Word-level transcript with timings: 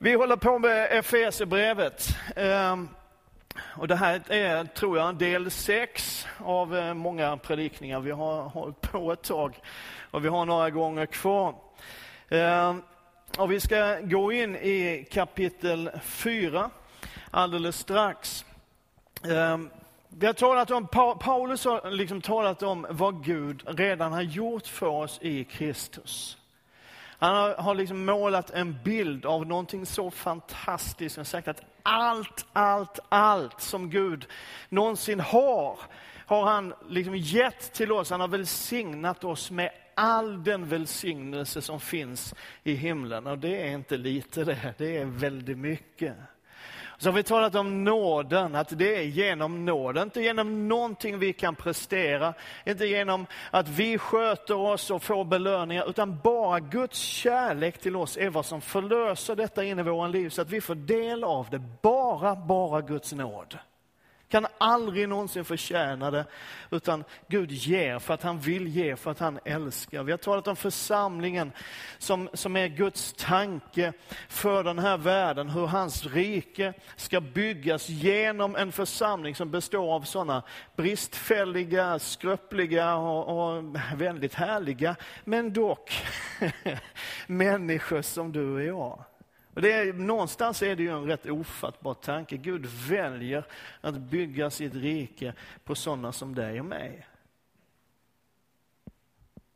Vi 0.00 0.14
håller 0.14 0.36
på 0.36 0.58
med 0.58 0.88
Efesierbrevet. 0.90 2.16
Ehm, 2.36 2.88
och 3.60 3.88
det 3.88 3.96
här 3.96 4.32
är, 4.32 4.64
tror 4.64 4.98
jag, 4.98 5.14
del 5.14 5.50
sex 5.50 6.26
av 6.38 6.76
eh, 6.76 6.94
många 6.94 7.36
predikningar. 7.36 8.00
Vi 8.00 8.10
har 8.10 8.42
hållit 8.42 8.80
på 8.80 9.12
ett 9.12 9.22
tag 9.22 9.60
och 10.10 10.24
vi 10.24 10.28
har 10.28 10.44
några 10.44 10.70
gånger 10.70 11.06
kvar. 11.06 11.54
Ehm, 12.28 12.82
och 13.38 13.52
vi 13.52 13.60
ska 13.60 13.98
gå 14.00 14.32
in 14.32 14.56
i 14.56 15.08
kapitel 15.10 15.90
fyra 16.02 16.70
alldeles 17.30 17.76
strax. 17.76 18.44
Ehm, 19.30 19.70
vi 20.08 20.26
har 20.26 20.32
talat 20.32 20.70
om, 20.70 20.86
Paulus 21.20 21.64
har 21.64 21.90
liksom 21.90 22.20
talat 22.20 22.62
om 22.62 22.86
vad 22.90 23.24
Gud 23.24 23.62
redan 23.66 24.12
har 24.12 24.22
gjort 24.22 24.66
för 24.66 24.86
oss 24.86 25.18
i 25.22 25.44
Kristus. 25.44 26.38
Han 27.18 27.36
har, 27.36 27.54
har 27.54 27.74
liksom 27.74 28.04
målat 28.04 28.50
en 28.50 28.78
bild 28.84 29.26
av 29.26 29.46
någonting 29.46 29.86
så 29.86 30.10
fantastiskt 30.10 31.18
och 31.18 31.26
sagt 31.26 31.48
att 31.48 31.62
allt, 31.82 32.46
allt, 32.52 32.98
allt 33.08 33.60
som 33.60 33.90
Gud 33.90 34.26
någonsin 34.68 35.20
har, 35.20 35.78
har 36.26 36.44
han 36.44 36.74
liksom 36.88 37.16
gett 37.16 37.72
till 37.72 37.92
oss. 37.92 38.10
Han 38.10 38.20
har 38.20 38.28
välsignat 38.28 39.24
oss 39.24 39.50
med 39.50 39.70
all 39.94 40.44
den 40.44 40.68
välsignelse 40.68 41.62
som 41.62 41.80
finns 41.80 42.34
i 42.64 42.74
himlen. 42.74 43.26
Och 43.26 43.38
det 43.38 43.62
är 43.62 43.70
inte 43.70 43.96
lite 43.96 44.44
det, 44.44 44.74
det 44.78 44.96
är 44.96 45.04
väldigt 45.04 45.58
mycket. 45.58 46.16
Så 47.00 47.08
har 47.08 47.14
vi 47.14 47.22
talat 47.22 47.54
om 47.54 47.84
nåden, 47.84 48.54
att 48.54 48.78
det 48.78 48.96
är 48.96 49.02
genom 49.02 49.64
nåden, 49.64 50.02
inte 50.02 50.20
genom 50.20 50.68
någonting 50.68 51.18
vi 51.18 51.32
kan 51.32 51.54
prestera, 51.54 52.34
inte 52.66 52.86
genom 52.86 53.26
att 53.50 53.68
vi 53.68 53.98
sköter 53.98 54.54
oss 54.54 54.90
och 54.90 55.02
får 55.02 55.24
belöningar, 55.24 55.90
utan 55.90 56.18
bara 56.24 56.60
Guds 56.60 56.98
kärlek 56.98 57.78
till 57.78 57.96
oss 57.96 58.16
är 58.16 58.30
vad 58.30 58.46
som 58.46 58.60
förlöser 58.60 59.36
detta 59.36 59.64
in 59.64 59.78
i 59.78 59.82
våra 59.82 60.08
liv, 60.08 60.30
så 60.30 60.42
att 60.42 60.50
vi 60.50 60.60
får 60.60 60.74
del 60.74 61.24
av 61.24 61.46
det. 61.50 61.62
Bara, 61.82 62.36
bara 62.36 62.80
Guds 62.80 63.12
nåd 63.12 63.58
kan 64.28 64.46
aldrig 64.58 65.08
någonsin 65.08 65.44
förtjäna 65.44 66.10
det, 66.10 66.24
utan 66.70 67.04
Gud 67.28 67.50
ger 67.50 67.98
för 67.98 68.14
att 68.14 68.22
han 68.22 68.38
vill 68.38 68.68
ge, 68.68 68.96
för 68.96 69.10
att 69.10 69.18
han 69.18 69.38
älskar. 69.44 70.02
Vi 70.02 70.10
har 70.10 70.18
talat 70.18 70.48
om 70.48 70.56
församlingen 70.56 71.52
som, 71.98 72.28
som 72.32 72.56
är 72.56 72.68
Guds 72.68 73.14
tanke 73.18 73.92
för 74.28 74.64
den 74.64 74.78
här 74.78 74.96
världen, 74.96 75.50
hur 75.50 75.66
hans 75.66 76.06
rike 76.06 76.72
ska 76.96 77.20
byggas 77.20 77.88
genom 77.88 78.56
en 78.56 78.72
församling 78.72 79.34
som 79.34 79.50
består 79.50 79.94
av 79.94 80.00
sådana 80.00 80.42
bristfälliga, 80.76 81.98
skröpliga 81.98 82.96
och, 82.96 83.56
och 83.56 83.64
väldigt 83.96 84.34
härliga, 84.34 84.96
men 85.24 85.52
dock 85.52 86.02
människor 87.26 88.02
som 88.02 88.32
du 88.32 88.54
och 88.54 88.64
jag. 88.64 89.04
Och 89.58 89.62
det 89.62 89.72
är, 89.72 89.92
någonstans 89.92 90.62
är 90.62 90.76
det 90.76 90.82
ju 90.82 90.90
en 90.90 91.04
rätt 91.04 91.26
ofattbar 91.26 91.94
tanke. 91.94 92.36
Gud 92.36 92.66
väljer 92.66 93.44
att 93.80 93.94
bygga 93.94 94.50
sitt 94.50 94.74
rike 94.74 95.34
på 95.64 95.74
sådana 95.74 96.12
som 96.12 96.34
dig 96.34 96.60
och 96.60 96.66
mig. 96.66 97.06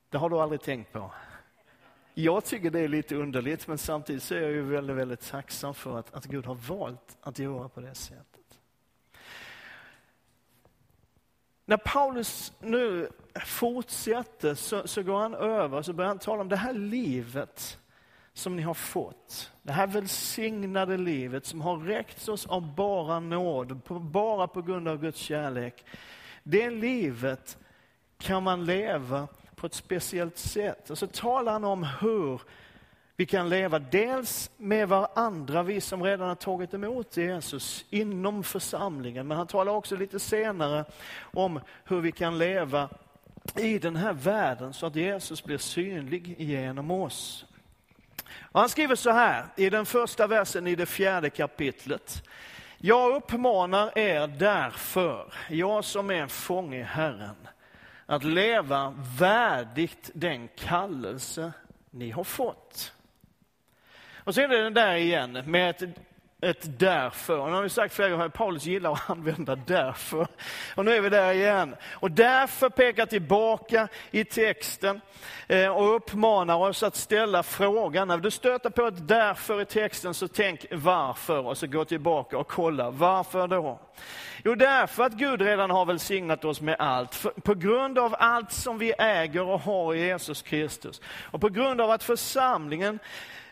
Det 0.09 0.19
har 0.19 0.31
du 0.31 0.41
aldrig 0.41 0.61
tänkt 0.61 0.93
på? 0.93 1.11
Jag 2.15 2.45
tycker 2.45 2.71
det 2.71 2.81
är 2.81 2.89
lite 2.89 3.15
underligt, 3.15 3.67
men 3.67 3.79
samtidigt 3.79 4.23
så 4.23 4.35
är 4.35 4.41
jag 4.41 4.51
ju 4.51 4.63
väldigt, 4.63 4.97
väldigt 4.97 5.31
tacksam 5.31 5.75
för 5.75 5.99
att, 5.99 6.15
att 6.15 6.25
Gud 6.25 6.47
har 6.47 6.55
valt 6.55 7.17
att 7.21 7.39
göra 7.39 7.69
på 7.69 7.81
det 7.81 7.95
sättet. 7.95 8.59
När 11.65 11.77
Paulus 11.77 12.53
nu 12.61 13.09
fortsätter 13.47 14.55
så, 14.55 14.89
så 14.89 15.03
går 15.03 15.19
han 15.19 15.35
över 15.35 15.83
så 15.83 15.93
börjar 15.93 16.09
han 16.09 16.19
tala 16.19 16.41
om 16.41 16.49
det 16.49 16.57
här 16.57 16.73
livet 16.73 17.79
som 18.35 18.57
ni 18.57 18.63
har 18.63 18.75
fått. 18.75 19.53
Det 19.63 19.73
här 19.73 19.87
välsignade 19.87 20.97
livet 20.97 21.47
som 21.47 21.61
har 21.61 21.77
räckts 21.77 22.29
oss 22.29 22.47
av 22.47 22.75
bara 22.75 23.21
nåd, 23.21 23.81
bara 24.01 24.47
på 24.47 24.63
grund 24.63 24.89
av 24.89 25.01
Guds 25.01 25.19
kärlek. 25.19 25.85
Det 26.43 26.71
livet 26.71 27.59
kan 28.19 28.43
man 28.43 28.65
leva 28.65 29.29
på 29.55 29.67
ett 29.67 29.75
speciellt 29.75 30.39
sätt. 30.39 30.91
Och 30.91 30.99
så 30.99 31.07
talar 31.07 31.53
han 31.53 31.65
om 31.65 31.87
hur 32.01 32.41
vi 33.17 33.27
kan 33.27 33.49
leva 33.49 33.79
dels 33.79 34.51
med 34.57 34.89
varandra, 34.89 35.63
vi 35.63 35.81
som 35.81 36.03
redan 36.03 36.29
har 36.29 36.35
tagit 36.35 36.75
emot 36.75 37.17
Jesus 37.17 37.85
inom 37.91 38.43
församlingen. 38.45 39.29
Men 39.29 39.37
han 39.37 39.47
talar 39.47 39.73
också 39.73 39.97
lite 39.97 40.19
senare 40.19 40.85
om 41.21 41.61
hur 41.85 42.01
vi 42.01 42.13
kan 42.13 42.39
leva 42.39 42.89
i 43.57 43.79
den 43.79 43.97
här 43.97 44.13
världen 44.13 44.73
så 44.73 44.87
att 44.87 44.97
Jesus 44.97 45.45
blir 45.45 45.59
synlig 45.59 46.35
genom 46.39 46.91
oss. 46.91 47.45
Och 48.41 48.61
han 48.61 48.69
skriver 48.69 48.95
så 48.95 49.11
här 49.11 49.47
i 49.57 49.71
den 49.71 49.87
första 49.87 50.27
versen 50.27 50.67
i 50.67 50.75
det 50.75 50.87
fjärde 50.87 51.31
kapitlet. 51.31 52.23
Jag 52.79 53.17
uppmanar 53.17 53.99
er 53.99 54.27
därför, 54.27 55.33
jag 55.49 55.85
som 55.85 56.11
är 56.11 56.27
fånge 56.27 56.79
i 56.79 56.83
Herren, 56.83 57.49
att 58.07 58.25
leva 58.25 58.95
värdigt 59.19 60.11
den 60.15 60.49
kallelse 60.49 61.53
ni 61.91 62.11
har 62.11 62.25
fått. 62.25 62.93
Och 64.25 64.35
så 64.35 64.41
är 64.41 64.49
det 64.49 64.63
den 64.63 64.75
där 64.75 64.95
igen 64.95 65.33
med 65.33 65.71
ett 65.71 65.99
ett 66.43 66.79
därför. 66.79 67.39
Och 67.39 67.49
nu 67.49 67.55
har 67.55 67.63
vi 67.63 67.69
sagt 67.69 67.95
flera 67.95 68.11
gånger, 68.11 68.29
Paulus 68.29 68.65
gillar 68.65 68.93
att 68.93 69.11
använda 69.11 69.57
därför. 69.57 70.27
Och 70.75 70.85
nu 70.85 70.95
är 70.95 71.01
vi 71.01 71.09
där 71.09 71.33
igen. 71.33 71.77
Och 71.93 72.11
därför 72.11 72.69
pekar 72.69 73.07
tillbaka 73.07 73.89
i 74.11 74.25
texten 74.25 75.01
eh, 75.47 75.69
och 75.69 75.97
uppmanar 75.97 76.57
oss 76.57 76.83
att 76.83 76.97
ställa 76.97 77.43
frågan. 77.43 78.09
När 78.09 78.19
du 78.19 78.31
stöter 78.31 78.71
på 78.71 78.87
ett 78.87 79.09
därför 79.09 79.61
i 79.61 79.65
texten 79.65 80.15
så 80.15 80.29
tänk 80.29 80.67
varför 80.71 81.47
och 81.47 81.59
så 81.59 81.67
gå 81.67 81.85
tillbaka 81.85 82.39
och 82.39 82.49
kolla. 82.49 82.91
Varför 82.91 83.49
då? 83.49 83.81
Jo, 84.45 84.55
därför 84.55 85.03
att 85.03 85.13
Gud 85.13 85.41
redan 85.43 85.71
har 85.71 85.85
välsignat 85.85 86.45
oss 86.45 86.61
med 86.61 86.77
allt. 86.79 87.15
För, 87.15 87.31
på 87.31 87.55
grund 87.55 87.99
av 87.99 88.15
allt 88.19 88.53
som 88.53 88.79
vi 88.79 88.93
äger 88.99 89.43
och 89.43 89.61
har 89.61 89.95
i 89.95 90.07
Jesus 90.07 90.43
Kristus. 90.43 91.01
Och 91.31 91.41
på 91.41 91.49
grund 91.49 91.81
av 91.81 91.91
att 91.91 92.03
församlingen 92.03 92.99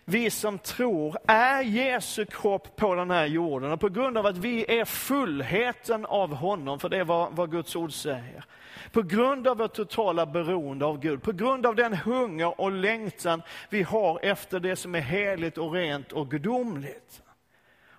vi 0.05 0.31
som 0.31 0.59
tror 0.59 1.17
är 1.27 1.63
Jesu 1.63 2.25
kropp 2.25 2.77
på 2.77 2.95
den 2.95 3.11
här 3.11 3.27
jorden. 3.27 3.73
Och 3.73 3.81
på 3.81 3.89
grund 3.89 4.19
av 4.19 4.27
att 4.27 4.37
vi 4.37 4.79
är 4.79 4.85
fullheten 4.85 6.07
av 6.07 6.35
honom, 6.35 6.79
för 6.79 6.89
det 6.89 6.99
är 6.99 7.05
vad, 7.05 7.37
vad 7.37 7.51
Guds 7.51 7.77
ord 7.77 7.93
säger. 7.93 8.45
På 8.93 9.03
grund 9.03 9.49
av 9.49 9.59
vårt 9.59 9.75
totala 9.75 10.27
beroende 10.27 10.85
av 10.85 11.01
Gud, 11.01 11.23
på 11.23 11.33
grund 11.33 11.67
av 11.67 11.75
den 11.75 11.95
hunger 11.95 12.61
och 12.61 12.73
längtan 12.73 13.43
vi 13.69 13.83
har 13.83 14.21
efter 14.23 14.61
det 14.61 14.77
som 14.77 14.95
är 14.95 15.01
heligt 15.01 15.59
och 15.59 15.73
rent 15.73 16.13
och 16.13 16.31
gudomligt. 16.31 17.23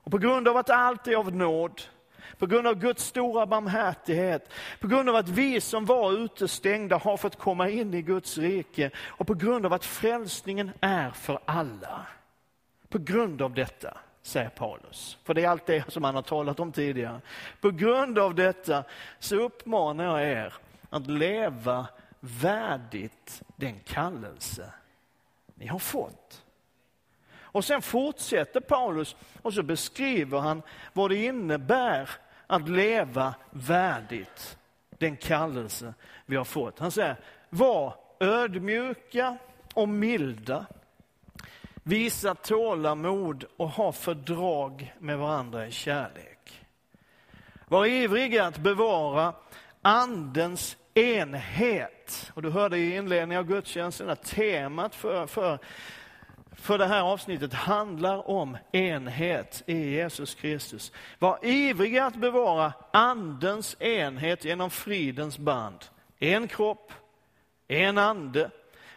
Och 0.04 0.12
på 0.12 0.18
grund 0.18 0.48
av 0.48 0.58
att 0.58 0.70
allt 0.70 1.08
är 1.08 1.16
av 1.16 1.36
nåd, 1.36 1.82
på 2.38 2.48
grund 2.48 2.68
av 2.68 2.76
Guds 2.76 3.06
stora 3.06 3.46
barmhärtighet, 3.46 4.54
på 4.80 4.88
grund 4.88 5.10
av 5.10 5.16
att 5.16 5.30
vi 5.30 5.62
som 5.62 5.86
var 5.86 6.12
utestängda 6.12 6.98
har 6.98 7.18
fått 7.18 7.36
komma 7.36 7.70
in 7.70 7.94
i 7.94 8.02
Guds 8.02 8.38
rike 8.38 8.92
och 8.98 9.28
på 9.28 9.34
grund 9.34 9.66
av 9.66 9.74
att 9.74 9.86
frälsningen 9.86 10.72
är 10.82 11.12
för 11.12 11.40
alla. 11.46 12.06
På 12.90 12.98
grund 12.98 13.42
av 13.42 13.54
detta, 13.54 13.98
säger 14.22 14.50
Paulus, 14.50 15.18
för 15.24 15.34
det 15.34 15.44
är 15.44 15.50
allt 15.50 15.66
det 15.66 15.92
som 15.92 16.04
han 16.04 16.16
har 16.16 16.22
talat 16.22 16.60
om 16.60 16.72
tidigare. 16.72 17.22
På 17.62 17.72
grund 17.72 18.20
av 18.20 18.36
detta 18.36 18.84
så 19.20 19.36
uppmanar 19.36 20.04
jag 20.20 20.30
er 20.30 20.54
att 20.90 21.08
leva 21.08 21.88
värdigt 22.20 23.42
den 23.56 23.80
kallelse 23.80 24.74
ni 25.56 25.68
har 25.68 25.80
fått. 25.80 26.44
Och 27.52 27.66
sen 27.66 27.82
fortsätter 27.82 28.60
Paulus 28.60 29.16
och 29.42 29.54
så 29.54 29.64
beskriver 29.64 30.40
han 30.40 30.62
vad 30.94 31.10
det 31.10 31.26
innebär 31.26 32.10
att 32.48 32.70
leva 32.70 33.36
värdigt 33.50 34.58
den 34.90 35.18
kallelse 35.18 35.94
vi 36.26 36.36
har 36.36 36.44
fått. 36.44 36.80
Han 36.80 36.92
säger, 36.92 37.16
var 37.50 37.96
ödmjuka 38.20 39.38
och 39.74 39.90
milda. 39.90 40.66
Visa 41.84 42.36
tålamod 42.36 43.46
och 43.58 43.70
ha 43.70 43.92
fördrag 43.92 44.94
med 45.00 45.18
varandra 45.18 45.68
i 45.68 45.72
kärlek. 45.72 46.66
Var 47.68 47.86
ivriga 47.86 48.46
att 48.46 48.58
bevara 48.58 49.34
andens 49.82 50.78
enhet. 50.94 52.32
Och 52.34 52.42
du 52.42 52.50
hörde 52.50 52.78
i 52.78 52.96
inledningen 52.96 53.40
av 53.40 53.48
gudstjänsten 53.48 54.10
att 54.10 54.24
temat 54.24 54.96
för, 54.96 55.28
för 55.28 55.60
för 56.56 56.78
det 56.78 56.86
här 56.86 57.02
avsnittet 57.02 57.54
handlar 57.54 58.30
om 58.30 58.58
enhet 58.72 59.64
i 59.66 59.90
Jesus 59.90 60.36
Kristus. 60.36 60.92
Var 61.20 61.46
ivriga 61.46 62.06
att 62.06 62.16
bevara 62.16 62.74
andens 62.92 63.82
enhet 63.82 64.46
genom 64.46 64.70
fridens 64.70 65.38
band. 65.38 65.86
En 66.20 66.48
kropp, 66.48 66.94
en 67.68 67.98
ande, 67.98 68.52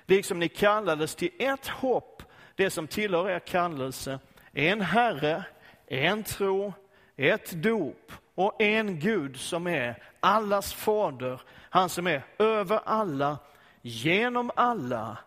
liksom 0.07 0.39
ni 0.39 0.49
kallades 0.49 1.15
till 1.15 1.31
ett 1.39 1.69
hopp, 1.69 2.23
det 2.57 2.71
som 2.71 2.87
tillhör 2.87 3.31
er 3.31 3.39
kallelse. 3.39 4.19
En 4.53 4.81
Herre, 4.81 5.45
en 5.87 6.25
tro, 6.25 6.73
ett 7.17 7.51
dop 7.51 8.13
och 8.35 8.63
en 8.63 9.01
Gud 9.01 9.37
som 9.37 9.67
är 9.67 10.03
allas 10.21 10.75
fader, 10.75 11.41
han 11.71 11.89
som 11.89 12.07
är 12.07 12.23
över 12.39 12.81
alla, 12.85 13.39
genom 13.83 14.51
alla 14.57 15.19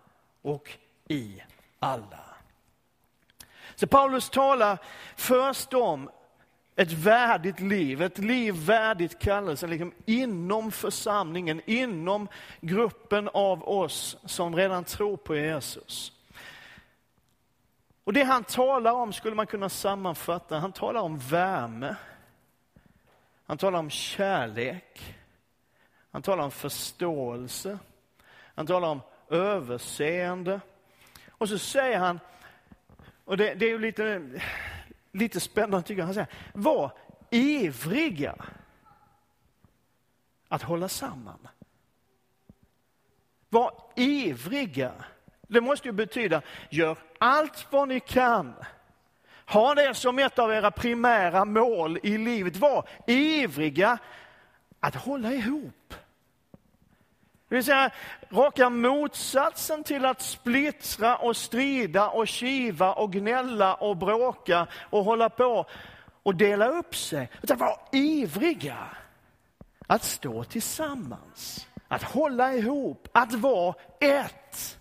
och 0.42 0.78
i 1.08 1.42
alla. 1.80 2.24
Så 3.76 3.88
Paulus 3.88 4.30
talar 4.30 4.78
först 5.16 5.74
om 5.74 6.10
ett 6.76 6.92
värdigt 6.92 7.60
liv, 7.60 8.02
ett 8.02 8.18
liv 8.18 8.54
värdigt 8.54 9.20
kallelsen, 9.20 9.70
liksom 9.70 9.94
inom 10.06 10.72
församlingen, 10.72 11.62
inom 11.66 12.28
gruppen 12.62 13.30
av 13.34 13.70
oss 13.70 14.18
som 14.26 14.56
redan 14.56 14.84
tror 14.84 15.18
på 15.18 15.36
Jesus. 15.36 16.12
Och 18.04 18.14
det 18.14 18.24
han 18.24 18.44
talar 18.44 18.92
om 18.92 19.14
skulle 19.14 19.36
man 19.36 19.48
kunna 19.48 19.70
sammanfatta, 19.70 20.60
han 20.60 20.72
talar 20.72 21.02
om 21.02 21.18
värme. 21.18 21.96
Han 23.46 23.58
talar 23.58 23.80
om 23.80 23.90
kärlek. 23.90 25.16
Han 26.12 26.22
talar 26.22 26.44
om 26.44 26.52
förståelse. 26.52 27.80
Han 28.56 28.68
talar 28.68 28.88
om 28.88 29.02
överseende. 29.30 30.62
Och 31.38 31.50
så 31.50 31.58
säger 31.58 32.00
han, 32.00 32.20
och 33.26 33.38
det, 33.38 33.54
det 33.54 33.66
är 33.66 33.70
ju 33.70 33.80
lite, 33.80 34.22
lite 35.12 35.40
spännande 35.40 35.88
tycker 35.88 36.00
jag, 36.00 36.06
han 36.06 36.14
säger, 36.14 36.30
var 36.54 36.92
ivriga 37.30 38.36
att 40.48 40.62
hålla 40.62 40.90
samman. 40.90 41.48
Var 43.50 43.74
ivriga. 43.96 44.92
Det 45.48 45.62
måste 45.62 45.88
ju 45.88 45.92
betyda, 45.92 46.42
gör 46.70 46.98
allt 47.20 47.68
vad 47.72 47.88
ni 47.88 48.00
kan. 48.00 48.54
Ha 49.46 49.76
det 49.76 49.94
som 49.94 50.20
ett 50.20 50.40
av 50.40 50.52
era 50.52 50.72
primära 50.72 51.46
mål 51.46 52.00
i 52.04 52.18
livet. 52.18 52.56
Var 52.56 52.90
ivriga 53.08 53.98
att 54.80 54.96
hålla 54.96 55.32
ihop. 55.34 55.87
Det 57.50 57.56
vill 57.56 57.64
säga 57.64 57.92
raka 58.30 58.70
motsatsen 58.70 59.84
till 59.84 60.06
att 60.06 60.22
splittra 60.22 61.18
och 61.18 61.38
strida 61.38 62.10
och 62.10 62.28
kiva 62.28 62.94
och 62.94 63.14
gnälla 63.14 63.74
och 63.74 63.98
bråka 63.98 64.68
och 64.90 65.04
hålla 65.04 65.30
på 65.30 65.66
och 66.24 66.36
dela 66.36 66.68
upp 66.68 66.96
sig. 66.96 67.30
Utan 67.42 67.58
vara 67.58 67.80
ivriga 67.92 68.78
att 69.88 70.04
stå 70.04 70.44
tillsammans, 70.44 71.68
att 71.88 72.04
hålla 72.04 72.54
ihop, 72.54 73.08
att 73.12 73.34
vara 73.34 73.76
ett. 74.00 74.80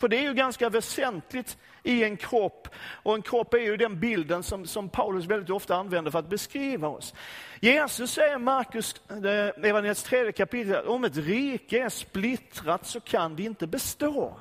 För 0.00 0.08
det 0.08 0.16
är 0.16 0.22
ju 0.22 0.34
ganska 0.34 0.68
väsentligt 0.68 1.58
i 1.86 2.04
en 2.04 2.16
kropp. 2.16 2.68
Och 2.76 3.14
en 3.14 3.22
kropp 3.22 3.54
är 3.54 3.58
ju 3.58 3.76
den 3.76 4.00
bilden 4.00 4.42
som, 4.42 4.66
som 4.66 4.88
Paulus 4.88 5.24
väldigt 5.24 5.50
ofta 5.50 5.76
använder 5.76 6.10
för 6.10 6.18
att 6.18 6.28
beskriva 6.28 6.88
oss. 6.88 7.14
Jesus 7.60 8.10
säger 8.10 8.38
Markus, 8.38 8.94
eh, 9.10 9.68
evangeliets 9.68 10.02
tredje 10.02 10.32
kapitel, 10.32 10.76
att 10.76 10.86
om 10.86 11.04
ett 11.04 11.16
rike 11.16 11.82
är 11.82 11.88
splittrat 11.88 12.86
så 12.86 13.00
kan 13.00 13.36
det 13.36 13.42
inte 13.42 13.66
bestå. 13.66 14.36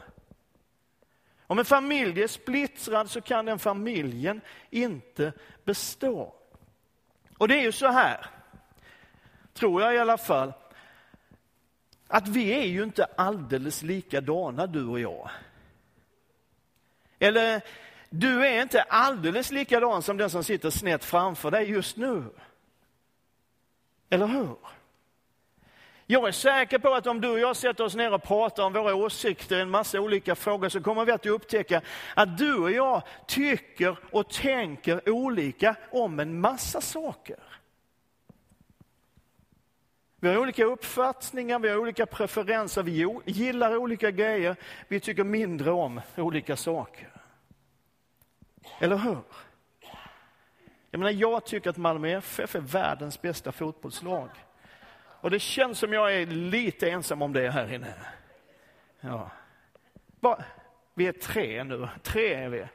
Om 1.47 1.59
en 1.59 1.65
familj 1.65 2.23
är 2.23 2.27
splittrad 2.27 3.09
så 3.09 3.21
kan 3.21 3.45
den 3.45 3.59
familjen 3.59 4.41
inte 4.69 5.33
bestå. 5.63 6.33
Och 7.37 7.47
det 7.47 7.59
är 7.59 7.63
ju 7.63 7.71
så 7.71 7.87
här, 7.87 8.25
tror 9.53 9.81
jag 9.81 9.95
i 9.95 9.99
alla 9.99 10.17
fall, 10.17 10.53
att 12.07 12.27
vi 12.27 12.53
är 12.53 12.65
ju 12.65 12.83
inte 12.83 13.05
alldeles 13.05 13.81
likadana 13.81 14.67
du 14.67 14.85
och 14.85 14.99
jag. 14.99 15.29
Eller, 17.19 17.61
du 18.09 18.45
är 18.45 18.61
inte 18.61 18.81
alldeles 18.81 19.51
likadan 19.51 20.01
som 20.01 20.17
den 20.17 20.29
som 20.29 20.43
sitter 20.43 20.69
snett 20.69 21.05
framför 21.05 21.51
dig 21.51 21.69
just 21.69 21.97
nu. 21.97 22.23
Eller 24.09 24.27
hur? 24.27 24.55
Jag 26.07 26.27
är 26.27 26.31
säker 26.31 26.79
på 26.79 26.93
att 26.93 27.07
om 27.07 27.21
du 27.21 27.29
och 27.29 27.39
jag 27.39 27.55
sätter 27.55 27.83
oss 27.83 27.95
ner 27.95 28.13
och 28.13 28.23
pratar 28.23 28.63
om 28.63 28.73
våra 28.73 28.95
åsikter 28.95 29.57
i 29.57 29.61
en 29.61 29.69
massa 29.69 29.99
olika 29.99 30.35
frågor 30.35 30.69
så 30.69 30.81
kommer 30.81 31.05
vi 31.05 31.11
att 31.11 31.25
upptäcka 31.25 31.81
att 32.13 32.37
du 32.37 32.55
och 32.55 32.71
jag 32.71 33.01
tycker 33.27 33.97
och 34.11 34.29
tänker 34.29 35.09
olika 35.09 35.75
om 35.91 36.19
en 36.19 36.39
massa 36.39 36.81
saker. 36.81 37.37
Vi 40.25 40.31
har 40.31 40.37
olika 40.37 40.65
uppfattningar, 40.65 41.59
vi 41.59 41.69
har 41.69 41.77
olika 41.77 42.05
preferenser, 42.05 42.83
vi 42.83 43.21
gillar 43.25 43.77
olika 43.77 44.11
grejer, 44.11 44.55
vi 44.87 44.99
tycker 44.99 45.23
mindre 45.23 45.71
om 45.71 46.01
olika 46.17 46.55
saker. 46.55 47.09
Eller 48.79 48.97
hur? 48.97 49.17
Jag 50.91 50.99
menar, 50.99 51.11
jag 51.11 51.45
tycker 51.45 51.69
att 51.69 51.77
Malmö 51.77 52.17
FF 52.17 52.55
är 52.55 52.59
världens 52.59 53.21
bästa 53.21 53.51
fotbollslag. 53.51 54.29
Och 55.21 55.31
det 55.31 55.39
känns 55.39 55.79
som 55.79 55.93
jag 55.93 56.15
är 56.15 56.25
lite 56.25 56.89
ensam 56.89 57.21
om 57.21 57.33
det 57.33 57.49
här 57.49 57.73
inne. 57.73 57.93
Ja. 58.99 59.31
Vi 60.93 61.07
är 61.07 61.11
tre 61.11 61.63
nu, 61.63 61.87
tre 62.03 62.33
är 62.33 62.49
vi. 62.49 62.65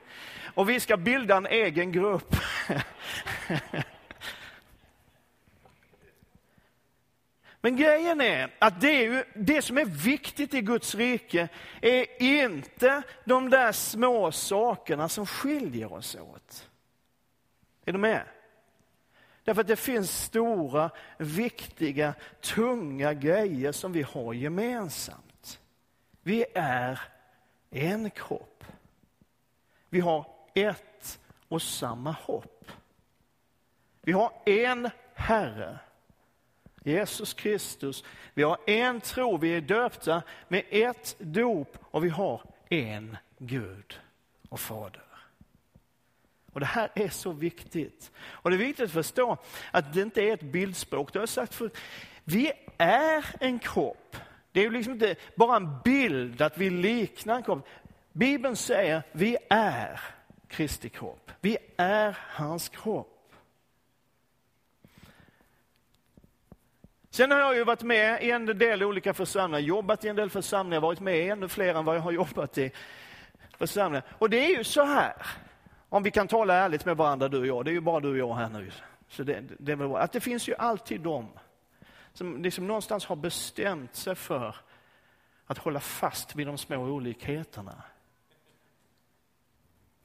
Och 0.55 0.69
vi 0.69 0.81
ska 0.81 0.97
bilda 0.97 1.37
en 1.37 1.47
egen 1.47 1.93
grupp. 1.93 2.37
Men 7.61 7.77
grejen 7.77 8.21
är 8.21 8.55
att 8.59 8.81
det, 8.81 8.89
är 8.89 9.03
ju, 9.03 9.25
det 9.35 9.63
som 9.63 9.79
är 9.79 9.85
viktigt 9.85 10.55
i 10.55 10.61
Guds 10.61 10.95
rike 10.95 11.49
är 11.81 12.23
inte 12.23 13.03
de 13.25 13.51
där 13.51 13.73
små 13.73 14.33
sakerna 14.33 15.09
som 15.09 15.27
skiljer 15.27 15.93
oss 15.93 16.17
åt. 16.17 16.71
Är 17.85 17.93
du 17.93 17.99
med? 17.99 18.23
Därför 19.45 19.61
att 19.61 19.67
det 19.67 19.77
finns 19.77 20.25
stora, 20.25 20.91
viktiga, 21.19 22.15
tunga 22.41 23.15
grejer 23.15 23.73
som 23.73 23.93
vi 23.93 24.03
har 24.03 24.35
gemensamt. 24.35 25.61
Vi 26.23 26.45
är 26.55 27.01
en 27.71 28.11
kropp. 28.11 28.65
Vi 29.89 30.01
har 30.01 30.27
ett 30.55 31.21
och 31.49 31.63
samma 31.63 32.13
hopp. 32.13 32.71
Vi 34.03 34.13
har 34.13 34.33
en 34.47 34.91
Herre 35.15 35.79
Jesus 36.91 37.35
Kristus. 37.35 38.05
Vi 38.35 38.43
har 38.43 38.59
en 38.67 39.01
tro, 39.01 39.37
vi 39.37 39.57
är 39.57 39.61
döpta 39.61 40.23
med 40.49 40.63
ett 40.71 41.17
dop 41.19 41.79
och 41.81 42.05
vi 42.05 42.09
har 42.09 42.43
en 42.69 43.17
Gud 43.39 44.01
och 44.49 44.61
Fader. 44.61 45.03
Och 46.53 46.61
Det 46.61 46.67
här 46.67 46.91
är 46.95 47.09
så 47.09 47.33
viktigt. 47.33 48.11
Och 48.19 48.51
Det 48.51 48.57
är 48.57 48.59
viktigt 48.59 48.85
att 48.85 48.91
förstå 48.91 49.37
att 49.71 49.95
det 49.95 50.03
inte 50.03 50.23
är 50.23 50.35
ett 50.35 50.43
bildspråk. 50.43 51.13
Det 51.13 51.19
har 51.19 51.23
jag 51.23 51.29
sagt 51.29 51.55
förut. 51.55 51.77
Vi 52.25 52.53
är 52.79 53.25
en 53.41 53.59
kropp. 53.59 54.17
Det 54.53 54.61
är 54.61 54.65
ju 54.65 54.71
liksom 54.71 54.93
inte 54.93 55.17
bara 55.35 55.57
en 55.57 55.79
bild 55.85 56.43
att 56.43 56.59
vi 56.59 56.71
liknar 56.71 57.37
en 57.37 57.43
kropp. 57.43 57.67
Bibeln 58.13 58.57
säger 58.57 59.03
vi 59.13 59.37
är 59.51 60.01
Kristi 60.49 60.89
kropp. 60.89 61.31
Vi 61.41 61.59
är 61.77 62.19
hans 62.21 62.69
kropp. 62.69 63.20
Sen 67.11 67.31
har 67.31 67.39
jag 67.39 67.57
ju 67.57 67.65
varit 67.65 67.83
med 67.83 68.23
i 68.23 68.31
en 68.31 68.47
del 68.47 68.83
olika 68.83 69.15
församlingar, 69.15 69.61
jobbat 69.61 70.05
i 70.05 70.09
en 70.09 70.17
del 70.17 70.31
församlingar, 70.31 70.81
varit 70.81 71.01
med 71.01 71.19
i 71.19 71.29
ännu 71.29 71.49
fler 71.49 71.75
än 71.75 71.85
vad 71.85 71.97
jag 71.97 72.01
har 72.01 72.13
jobbat 72.13 72.59
i 72.59 72.73
församlingar. 73.59 74.05
Och 74.19 74.31
det 74.31 74.45
är 74.45 74.59
ju 74.59 74.65
så 74.65 74.85
här, 74.85 75.13
om 75.89 76.03
vi 76.03 76.11
kan 76.11 76.29
tala 76.29 76.55
ärligt 76.55 76.85
med 76.85 76.97
varandra 76.97 77.29
du 77.29 77.39
och 77.39 77.47
jag, 77.47 77.65
det 77.65 77.71
är 77.71 77.73
ju 77.73 77.81
bara 77.81 78.01
du 78.01 78.11
och 78.11 78.19
jag 78.19 78.35
här 78.35 78.49
nu. 78.49 78.71
Så 79.09 79.23
det, 79.23 79.45
det 79.59 79.73
är 79.73 79.77
väl 79.77 79.89
bra. 79.89 79.99
Att 79.99 80.13
det 80.13 80.21
finns 80.21 80.49
ju 80.49 80.55
alltid 80.55 81.01
de 81.01 81.29
som 82.13 82.43
liksom 82.43 82.67
någonstans 82.67 83.05
har 83.05 83.17
bestämt 83.17 83.97
sig 83.97 84.15
för 84.15 84.57
att 85.47 85.59
hålla 85.59 85.81
fast 85.81 86.37
vid 86.37 86.47
de 86.47 86.59
små 86.59 86.77
olikheterna. 86.77 87.83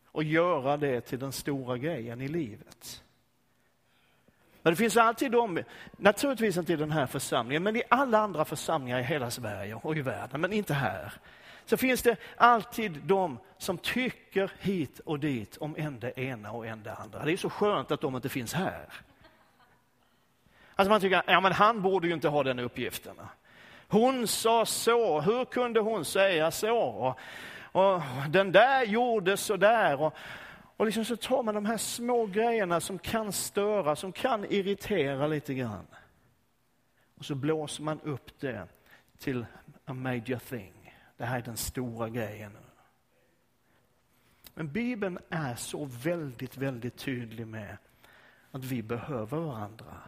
Och 0.07 0.23
göra 0.23 0.77
det 0.77 1.01
till 1.01 1.19
den 1.19 1.31
stora 1.31 1.77
grejen 1.77 2.21
i 2.21 2.27
livet. 2.27 3.03
Men 4.65 4.73
det 4.73 4.77
finns 4.77 4.97
alltid 4.97 5.31
de, 5.31 5.63
naturligtvis 5.97 6.57
inte 6.57 6.73
i 6.73 6.75
den 6.75 6.91
här 6.91 7.05
församlingen, 7.05 7.63
men 7.63 7.75
i 7.75 7.83
alla 7.89 8.17
andra 8.17 8.45
församlingar 8.45 8.99
i 8.99 9.03
hela 9.03 9.31
Sverige 9.31 9.75
och 9.75 9.97
i 9.97 10.01
världen, 10.01 10.41
men 10.41 10.53
inte 10.53 10.73
här. 10.73 11.13
Så 11.65 11.77
finns 11.77 12.01
det 12.01 12.15
alltid 12.37 12.91
de 12.91 13.39
som 13.57 13.77
tycker 13.77 14.51
hit 14.59 14.99
och 14.99 15.19
dit 15.19 15.57
om 15.57 15.75
en 15.77 15.99
det 15.99 16.19
ena 16.19 16.51
och 16.51 16.67
en 16.67 16.83
det 16.83 16.93
andra. 16.93 17.25
Det 17.25 17.31
är 17.31 17.37
så 17.37 17.49
skönt 17.49 17.91
att 17.91 18.01
de 18.01 18.15
inte 18.15 18.29
finns 18.29 18.53
här. 18.53 18.85
Alltså 20.75 20.89
man 20.89 21.01
tycker, 21.01 21.23
ja 21.27 21.41
men 21.41 21.51
han 21.51 21.81
borde 21.81 22.07
ju 22.07 22.13
inte 22.13 22.27
ha 22.27 22.43
den 22.43 22.59
uppgiften. 22.59 23.15
Hon 23.87 24.27
sa 24.27 24.65
så, 24.65 25.21
hur 25.21 25.45
kunde 25.45 25.79
hon 25.79 26.05
säga 26.05 26.51
så? 26.51 26.77
Och, 26.77 27.19
och 27.81 28.01
den 28.29 28.51
där 28.51 28.83
gjorde 28.83 29.37
så 29.37 29.57
där. 29.57 30.01
Och, 30.01 30.15
och 30.77 30.85
liksom 30.85 31.05
så 31.05 31.15
tar 31.15 31.43
man 31.43 31.55
de 31.55 31.65
här 31.65 31.77
små 31.77 32.25
grejerna 32.25 32.81
som 32.81 32.99
kan 32.99 33.31
störa, 33.31 33.95
som 33.95 34.11
kan 34.11 34.45
irritera 34.45 35.27
lite 35.27 35.53
grann. 35.53 35.85
Och 37.17 37.25
så 37.25 37.35
blåser 37.35 37.83
man 37.83 38.01
upp 38.01 38.39
det 38.39 38.67
till 39.17 39.45
a 39.85 39.93
major 39.93 40.39
thing. 40.39 40.95
Det 41.17 41.25
här 41.25 41.37
är 41.37 41.41
den 41.41 41.57
stora 41.57 42.09
grejen. 42.09 42.57
Men 44.53 44.71
Bibeln 44.71 45.19
är 45.29 45.55
så 45.55 45.85
väldigt, 45.85 46.57
väldigt 46.57 46.97
tydlig 46.97 47.47
med 47.47 47.77
att 48.51 48.63
vi 48.63 48.83
behöver 48.83 49.37
varandra. 49.37 50.01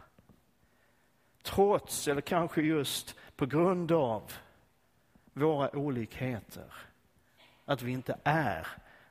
Trots, 1.42 2.08
eller 2.08 2.20
kanske 2.20 2.62
just 2.62 3.16
på 3.36 3.46
grund 3.46 3.92
av 3.92 4.32
våra 5.32 5.76
olikheter. 5.76 6.72
Att 7.64 7.82
vi 7.82 7.92
inte 7.92 8.18
är 8.24 8.66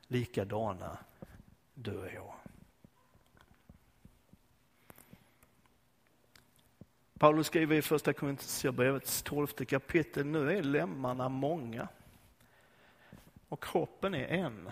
likadana, 0.08 0.98
du 1.80 1.98
och 1.98 2.14
jag. 2.16 2.34
Paulus 7.20 7.48
skriver 7.48 7.76
i 7.76 7.82
första 7.82 8.14
Korintierbrevets 8.14 9.24
tolfte 9.24 9.66
kapitel, 9.66 10.26
nu 10.26 10.58
är 10.58 10.64
lemmarna 10.64 11.30
många 11.30 11.88
och 13.50 13.64
kroppen 13.64 14.14
är 14.14 14.28
en. 14.28 14.72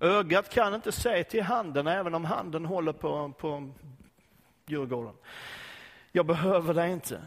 Ögat 0.00 0.50
kan 0.50 0.74
inte 0.74 0.92
se 0.92 1.24
till 1.24 1.42
handen, 1.42 1.86
även 1.86 2.14
om 2.14 2.24
handen 2.24 2.64
håller 2.64 2.92
på, 2.92 3.32
på 3.38 3.70
Djurgården. 4.66 5.14
Jag 6.12 6.26
behöver 6.26 6.74
dig 6.74 6.92
inte. 6.92 7.22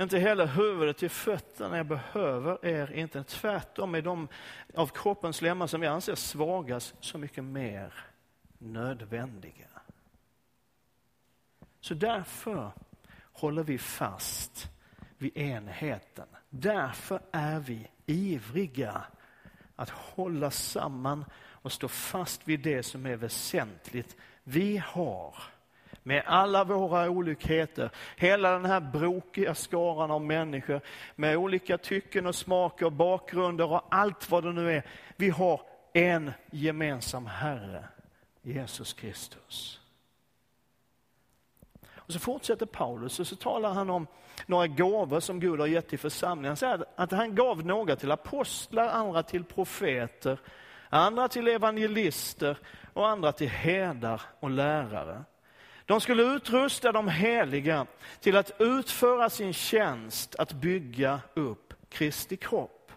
Inte 0.00 0.18
heller 0.18 0.46
huvudet 0.46 0.96
till 0.96 1.10
fötterna. 1.10 1.76
Jag 1.76 1.86
behöver 1.86 2.66
er 2.66 2.92
inte. 2.92 3.24
Tvärtom 3.24 3.94
är 3.94 4.02
de 4.02 4.28
av 4.74 4.86
kroppens 4.86 5.42
lemmar 5.42 5.66
som 5.66 5.80
vi 5.80 5.86
anser 5.86 6.14
svagast 6.14 6.94
så 7.00 7.18
mycket 7.18 7.44
mer 7.44 7.94
nödvändiga. 8.58 9.68
Så 11.80 11.94
därför 11.94 12.72
håller 13.32 13.62
vi 13.62 13.78
fast 13.78 14.70
vid 15.18 15.36
enheten. 15.36 16.26
Därför 16.50 17.20
är 17.32 17.60
vi 17.60 17.90
ivriga 18.06 19.04
att 19.76 19.90
hålla 19.90 20.50
samman 20.50 21.24
och 21.34 21.72
stå 21.72 21.88
fast 21.88 22.48
vid 22.48 22.60
det 22.60 22.82
som 22.82 23.06
är 23.06 23.16
väsentligt. 23.16 24.16
Vi 24.44 24.78
har 24.78 25.36
med 26.02 26.22
alla 26.26 26.64
våra 26.64 27.10
olikheter, 27.10 27.90
hela 28.16 28.50
den 28.50 28.64
här 28.64 28.80
brokiga 28.80 29.54
skaran 29.54 30.10
av 30.10 30.22
människor 30.22 30.80
med 31.14 31.36
olika 31.36 31.78
tycken 31.78 32.26
och 32.26 32.34
smaker, 32.34 32.90
bakgrunder 32.90 33.72
och 33.72 33.82
allt 33.90 34.30
vad 34.30 34.44
det 34.44 34.52
nu 34.52 34.72
är. 34.72 34.82
Vi 35.16 35.30
har 35.30 35.60
en 35.92 36.32
gemensam 36.50 37.26
Herre, 37.26 37.84
Jesus 38.42 38.92
Kristus. 38.92 39.80
Och 41.94 42.12
så 42.12 42.18
fortsätter 42.18 42.66
Paulus 42.66 43.20
och 43.20 43.26
så 43.26 43.36
talar 43.36 43.72
han 43.72 43.90
om 43.90 44.06
några 44.46 44.66
gåvor 44.66 45.20
som 45.20 45.40
Gud 45.40 45.60
har 45.60 45.66
gett 45.66 45.88
till 45.88 45.98
församlingen. 45.98 46.50
Han 46.50 46.56
säger 46.56 46.84
att 46.96 47.12
han 47.12 47.34
gav 47.34 47.66
några 47.66 47.96
till 47.96 48.10
apostlar, 48.10 48.88
andra 48.88 49.22
till 49.22 49.44
profeter, 49.44 50.38
andra 50.88 51.28
till 51.28 51.48
evangelister 51.48 52.58
och 52.92 53.08
andra 53.08 53.32
till 53.32 53.48
herdar 53.48 54.22
och 54.40 54.50
lärare. 54.50 55.24
De 55.86 56.00
skulle 56.00 56.22
utrusta 56.22 56.92
de 56.92 57.08
heliga 57.08 57.86
till 58.20 58.36
att 58.36 58.52
utföra 58.58 59.30
sin 59.30 59.52
tjänst 59.52 60.34
att 60.34 60.52
bygga 60.52 61.20
upp 61.34 61.74
Kristi 61.88 62.36
kropp. 62.36 62.92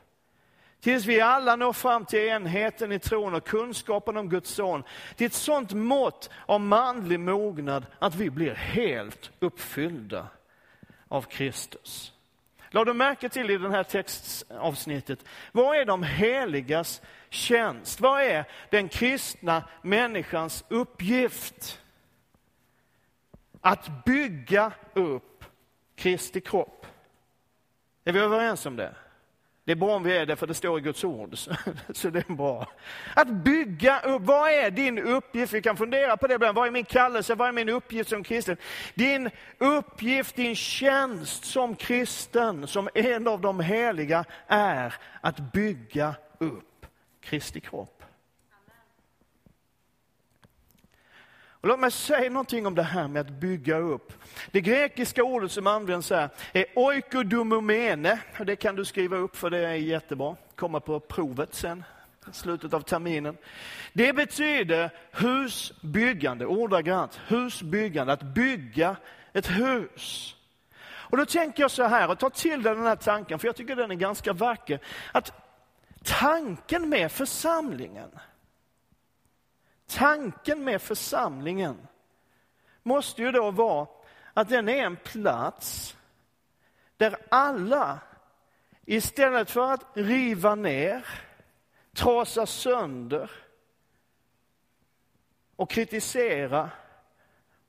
Tills 0.80 1.06
vi 1.06 1.22
alla 1.22 1.56
når 1.56 1.74
fram 1.74 2.06
till 2.06 2.20
enheten 2.20 2.92
i 2.92 3.00
tron 3.00 3.36
och 3.36 3.48
kunskapen 3.48 4.18
om 4.18 4.30
Guds 4.30 4.50
son. 4.50 4.84
Till 5.16 5.28
ett 5.28 5.34
sånt 5.34 5.74
mått 5.74 6.30
av 6.46 6.62
manlig 6.62 7.20
mognad 7.20 7.86
att 8.00 8.16
vi 8.16 8.30
blir 8.30 8.54
helt 8.54 9.32
uppfyllda 9.40 10.28
av 11.08 11.22
Kristus. 11.22 12.14
Lade 12.70 12.90
du 12.90 12.94
märke 12.94 13.30
till 13.30 13.50
i 13.50 13.58
det 13.58 13.70
här 13.70 13.84
textavsnittet, 13.84 15.26
vad 15.52 15.78
är 15.78 15.86
de 15.86 16.04
heligas 16.04 17.02
tjänst? 17.30 18.02
Vad 18.02 18.22
är 18.22 18.46
den 18.70 18.90
kristna 18.90 19.64
människans 19.82 20.64
uppgift? 20.68 21.82
Att 23.66 24.06
bygga 24.06 24.72
upp 24.94 25.46
Kristi 25.96 26.42
kropp. 26.42 26.86
Är 28.04 28.14
vi 28.14 28.20
överens 28.20 28.66
om 28.66 28.76
det? 28.76 28.96
Det 29.64 29.72
är 29.72 29.76
bra 29.76 29.96
om 29.96 30.04
vi 30.04 30.18
är 30.18 30.26
det, 30.26 30.36
för 30.36 30.48
det 30.48 30.54
står 30.54 30.80
i 30.80 30.82
Guds 30.82 31.04
ord. 31.04 31.38
Så 31.94 32.10
det 32.10 32.30
är 32.30 32.34
bra. 32.34 32.68
Att 33.16 33.28
bygga 33.28 34.00
upp, 34.00 34.22
vad 34.22 34.52
är 34.52 34.72
din 34.72 35.00
uppgift? 35.00 35.54
Vi 35.54 35.62
kan 35.62 35.78
fundera 35.78 36.18
på 36.18 36.28
det 36.28 36.34
ibland. 36.34 36.56
Vad 36.56 36.68
är 36.68 36.72
min 36.72 36.86
kallelse? 36.86 37.36
Vad 37.36 37.48
är 37.48 37.52
min 37.52 37.70
uppgift 37.70 38.10
som 38.10 38.24
kristen? 38.24 38.58
Din 38.94 39.30
uppgift, 39.58 40.36
din 40.36 40.56
tjänst 40.56 41.46
som 41.46 41.76
kristen, 41.76 42.68
som 42.68 42.90
en 42.94 43.28
av 43.28 43.42
de 43.42 43.60
heliga, 43.60 44.26
är 44.48 44.94
att 45.22 45.40
bygga 45.40 46.16
upp 46.38 46.86
Kristi 47.22 47.60
kropp. 47.60 47.95
Och 51.66 51.70
låt 51.70 51.80
mig 51.80 51.92
säga 51.92 52.30
någonting 52.30 52.68
om 52.68 52.76
det 52.76 52.84
här 52.84 53.08
med 53.08 53.22
att 53.22 53.30
bygga 53.30 53.78
upp. 53.78 54.14
Det 54.52 54.62
grekiska 54.62 55.24
ordet 55.24 55.52
som 55.52 55.68
används 55.68 56.10
här 56.10 56.30
är 56.54 56.66
oikodomomene. 56.76 58.20
Det 58.46 58.56
kan 58.56 58.76
du 58.76 58.86
skriva 58.86 59.18
upp 59.18 59.36
för 59.36 59.50
det 59.50 59.68
är 59.68 59.74
jättebra. 59.74 60.36
Kommer 60.56 60.80
på 60.80 61.00
provet 61.00 61.56
sen, 61.56 61.84
i 62.32 62.34
slutet 62.34 62.74
av 62.74 62.82
terminen. 62.82 63.38
Det 63.94 64.14
betyder 64.14 64.90
husbyggande, 65.12 66.46
ordagrant. 66.46 67.20
Husbyggande, 67.28 68.14
att 68.14 68.24
bygga 68.24 68.96
ett 69.34 69.48
hus. 69.48 70.36
Och 70.86 71.18
då 71.18 71.26
tänker 71.26 71.64
jag 71.64 71.72
så 71.72 71.84
här, 71.84 72.10
och 72.10 72.20
ta 72.20 72.30
till 72.30 72.64
dig 72.64 72.76
den 72.76 72.86
här 72.86 72.96
tanken, 72.96 73.40
för 73.40 73.48
jag 73.48 73.56
tycker 73.56 73.76
den 73.76 73.92
är 73.92 73.96
ganska 73.96 74.34
vacker. 74.34 74.80
Att 75.12 75.32
tanken 76.04 76.90
med 76.90 77.12
församlingen, 77.12 78.10
Tanken 79.88 80.64
med 80.64 80.82
församlingen 80.82 81.88
måste 82.84 83.22
ju 83.22 83.32
då 83.32 83.52
vara 83.52 83.88
att 84.34 84.50
den 84.50 84.70
är 84.70 84.84
en 84.84 84.96
plats 84.96 85.98
där 86.98 87.18
alla 87.30 88.00
istället 88.86 89.52
för 89.52 89.74
att 89.74 89.86
riva 89.94 90.56
ner, 90.56 91.08
trasa 91.94 92.46
sönder 92.46 93.32
och 95.56 95.70
kritisera 95.70 96.70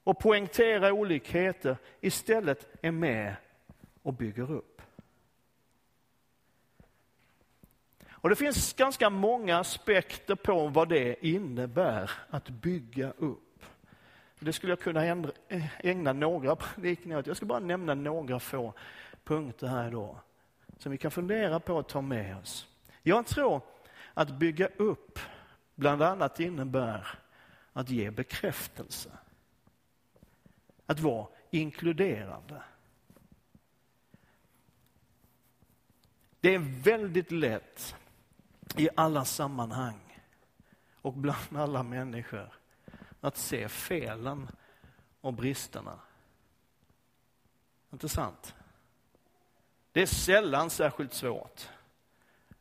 och 0.05 0.19
poängtera 0.19 0.93
olikheter 0.93 1.77
istället 2.01 2.69
är 2.83 2.91
med 2.91 3.37
och 4.03 4.15
bygger 4.15 4.53
upp. 4.53 4.76
Och 8.27 8.31
det 8.31 8.37
finns 8.37 8.73
ganska 8.73 9.11
många 9.11 9.59
aspekter 9.59 10.35
på 10.35 10.69
vad 10.69 10.89
det 10.89 11.27
innebär 11.27 12.11
att 12.31 12.49
bygga 12.49 13.11
upp. 13.11 13.65
Det 14.39 14.53
skulle 14.53 14.73
jag 14.73 14.81
kunna 14.81 15.07
eh, 15.07 15.87
ägna 15.87 16.13
några 16.13 16.57
predikningar 16.57 17.19
åt. 17.19 17.27
Jag 17.27 17.37
ska 17.37 17.47
bara 17.47 17.59
nämna 17.59 17.95
några 17.95 18.41
få 18.41 18.75
punkter 19.25 19.67
här 19.67 19.89
idag 19.89 20.19
som 20.79 20.93
vi 20.93 20.99
kan 20.99 21.11
fundera 21.11 21.61
på 21.61 21.79
att 21.79 21.89
ta 21.89 22.01
med 22.01 22.37
oss. 22.37 22.69
Jag 23.03 23.27
tror 23.27 23.61
att 24.15 24.31
bygga 24.31 24.69
upp 24.77 25.19
bland 25.75 26.03
annat 26.03 26.41
innebär 26.41 27.09
att 27.73 27.91
ge 27.91 28.11
bekräftelse. 28.11 29.11
Att 30.87 31.01
vara 31.01 31.27
inkluderande. 31.51 32.63
Det 36.41 36.55
är 36.55 36.83
väldigt 36.83 37.33
lätt 37.33 37.95
i 38.77 38.89
alla 38.95 39.25
sammanhang 39.25 40.21
och 40.95 41.13
bland 41.13 41.57
alla 41.57 41.83
människor 41.83 42.53
att 43.21 43.37
se 43.37 43.69
felen 43.69 44.49
och 45.21 45.33
bristerna. 45.33 45.99
Inte 47.93 48.09
sant? 48.09 48.55
Det 49.93 50.03
är 50.03 50.07
sällan 50.07 50.71
särskilt 50.71 51.15
svårt 51.15 51.69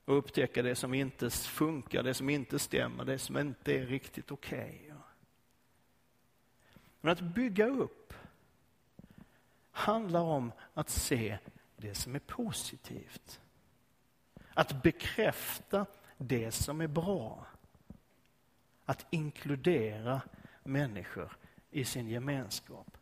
att 0.05 0.09
upptäcka 0.09 0.61
det 0.61 0.75
som 0.75 0.93
inte 0.93 1.29
funkar, 1.29 2.03
det 2.03 2.13
som 2.13 2.29
inte 2.29 2.59
stämmer, 2.59 3.05
det 3.05 3.19
som 3.19 3.37
inte 3.37 3.73
är 3.73 3.85
riktigt 3.85 4.31
okej. 4.31 4.81
Okay. 4.85 4.97
Men 7.01 7.11
att 7.11 7.21
bygga 7.21 7.67
upp 7.67 8.13
handlar 9.71 10.21
om 10.21 10.51
att 10.73 10.89
se 10.89 11.37
det 11.77 11.95
som 11.95 12.15
är 12.15 12.19
positivt. 12.19 13.41
Att 14.53 14.83
bekräfta 14.83 15.85
det 16.17 16.51
som 16.51 16.81
är 16.81 16.87
bra. 16.87 17.45
Att 18.85 19.05
inkludera 19.09 20.21
människor 20.63 21.37
i 21.71 21.85
sin 21.85 22.07
gemenskap. 22.07 22.97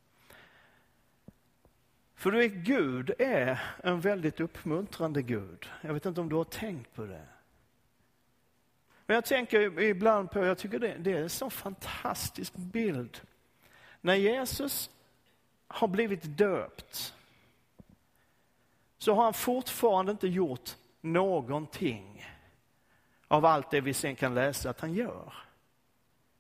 För 2.16 2.32
du 2.32 2.38
vet, 2.38 2.54
Gud 2.54 3.12
är 3.20 3.62
en 3.84 4.02
väldigt 4.02 4.40
uppmuntrande 4.40 5.22
Gud. 5.22 5.70
Jag 5.82 5.94
vet 5.94 6.06
inte 6.06 6.22
om 6.22 6.30
du 6.30 6.36
har 6.36 6.44
tänkt 6.44 6.96
på 6.96 7.06
det. 7.06 7.26
Men 9.06 9.16
jag 9.16 9.26
tänker 9.26 9.80
ibland 9.80 10.32
på, 10.32 10.46
jag 10.46 10.58
tycker 10.58 10.80
det, 10.80 10.98
det 10.98 11.12
är 11.12 11.22
en 11.22 11.30
så 11.30 11.50
fantastisk 11.50 12.56
bild. 12.56 13.22
När 14.02 14.16
Jesus 14.16 14.90
har 15.68 15.88
blivit 15.88 16.38
döpt 16.38 17.14
så 18.98 19.14
har 19.14 19.24
han 19.24 19.34
fortfarande 19.34 20.12
inte 20.12 20.28
gjort 20.28 20.76
någonting 21.02 22.26
av 23.34 23.46
allt 23.46 23.72
det 23.72 23.82
vi 23.82 23.94
sen 23.94 24.16
kan 24.16 24.36
läsa 24.36 24.70
att 24.70 24.80
han 24.80 24.94
gör. 24.94 25.34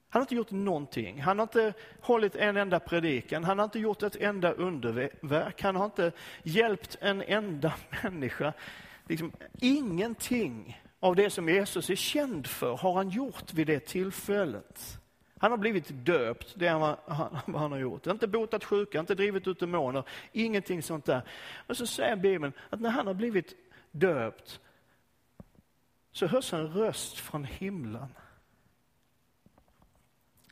Han 0.09 0.19
har 0.19 0.21
inte 0.21 0.35
gjort 0.35 0.51
någonting. 0.51 1.21
Han 1.21 1.39
har 1.39 1.43
inte 1.43 1.73
hållit 2.01 2.35
en 2.35 2.57
enda 2.57 2.79
predikan. 2.79 3.43
Han 3.43 3.59
har 3.59 3.63
inte 3.63 3.79
gjort 3.79 4.03
ett 4.03 4.15
enda 4.15 4.51
underverk. 4.51 5.61
Han 5.61 5.75
har 5.75 5.85
inte 5.85 6.11
hjälpt 6.43 6.97
en 7.01 7.21
enda 7.21 7.73
människa. 8.03 8.53
Liksom, 9.07 9.31
ingenting 9.59 10.81
av 10.99 11.15
det 11.15 11.29
som 11.29 11.49
Jesus 11.49 11.89
är 11.89 11.95
känd 11.95 12.47
för 12.47 12.77
har 12.77 12.93
han 12.93 13.09
gjort 13.09 13.53
vid 13.53 13.67
det 13.67 13.79
tillfället. 13.79 14.99
Han 15.37 15.51
har 15.51 15.57
blivit 15.57 15.87
döpt, 15.89 16.53
det 16.55 16.67
är 16.67 16.79
vad 16.79 16.97
han, 17.07 17.39
vad 17.45 17.61
han 17.61 17.71
har 17.71 17.79
gjort. 17.79 18.07
Inte 18.07 18.27
botat 18.27 18.63
sjuka, 18.63 18.99
inte 18.99 19.15
drivit 19.15 19.47
ut 19.47 19.59
demoner, 19.59 20.03
ingenting 20.31 20.83
sånt 20.83 21.05
där. 21.05 21.21
Men 21.67 21.75
så 21.75 21.87
säger 21.87 22.15
Bibeln 22.15 22.53
att 22.69 22.79
när 22.79 22.89
han 22.89 23.07
har 23.07 23.13
blivit 23.13 23.55
döpt 23.91 24.59
så 26.13 26.27
hörs 26.27 26.53
en 26.53 26.67
röst 26.67 27.17
från 27.17 27.45
himlen. 27.45 28.07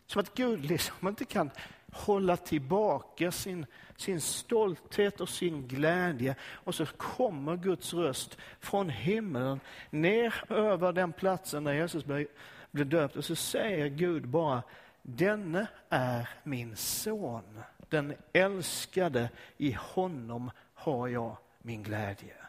Som 0.05 0.19
att 0.19 0.33
Gud 0.33 0.65
liksom 0.65 1.07
inte 1.07 1.25
kan 1.25 1.51
hålla 1.91 2.37
tillbaka 2.37 3.31
sin, 3.31 3.65
sin 3.95 4.21
stolthet 4.21 5.21
och 5.21 5.29
sin 5.29 5.67
glädje. 5.67 6.35
Och 6.41 6.75
så 6.75 6.85
kommer 6.85 7.57
Guds 7.57 7.93
röst 7.93 8.37
från 8.59 8.89
himlen 8.89 9.59
ner 9.89 10.43
över 10.49 10.93
den 10.93 11.13
platsen 11.13 11.63
där 11.63 11.73
Jesus 11.73 12.05
blev, 12.05 12.27
blev 12.71 12.89
döpt. 12.89 13.15
Och 13.15 13.25
så 13.25 13.35
säger 13.35 13.87
Gud 13.87 14.27
bara, 14.27 14.63
denne 15.01 15.67
är 15.89 16.29
min 16.43 16.75
son. 16.75 17.59
Den 17.89 18.13
älskade, 18.33 19.29
i 19.57 19.71
honom 19.71 20.51
har 20.73 21.07
jag 21.07 21.37
min 21.61 21.83
glädje. 21.83 22.40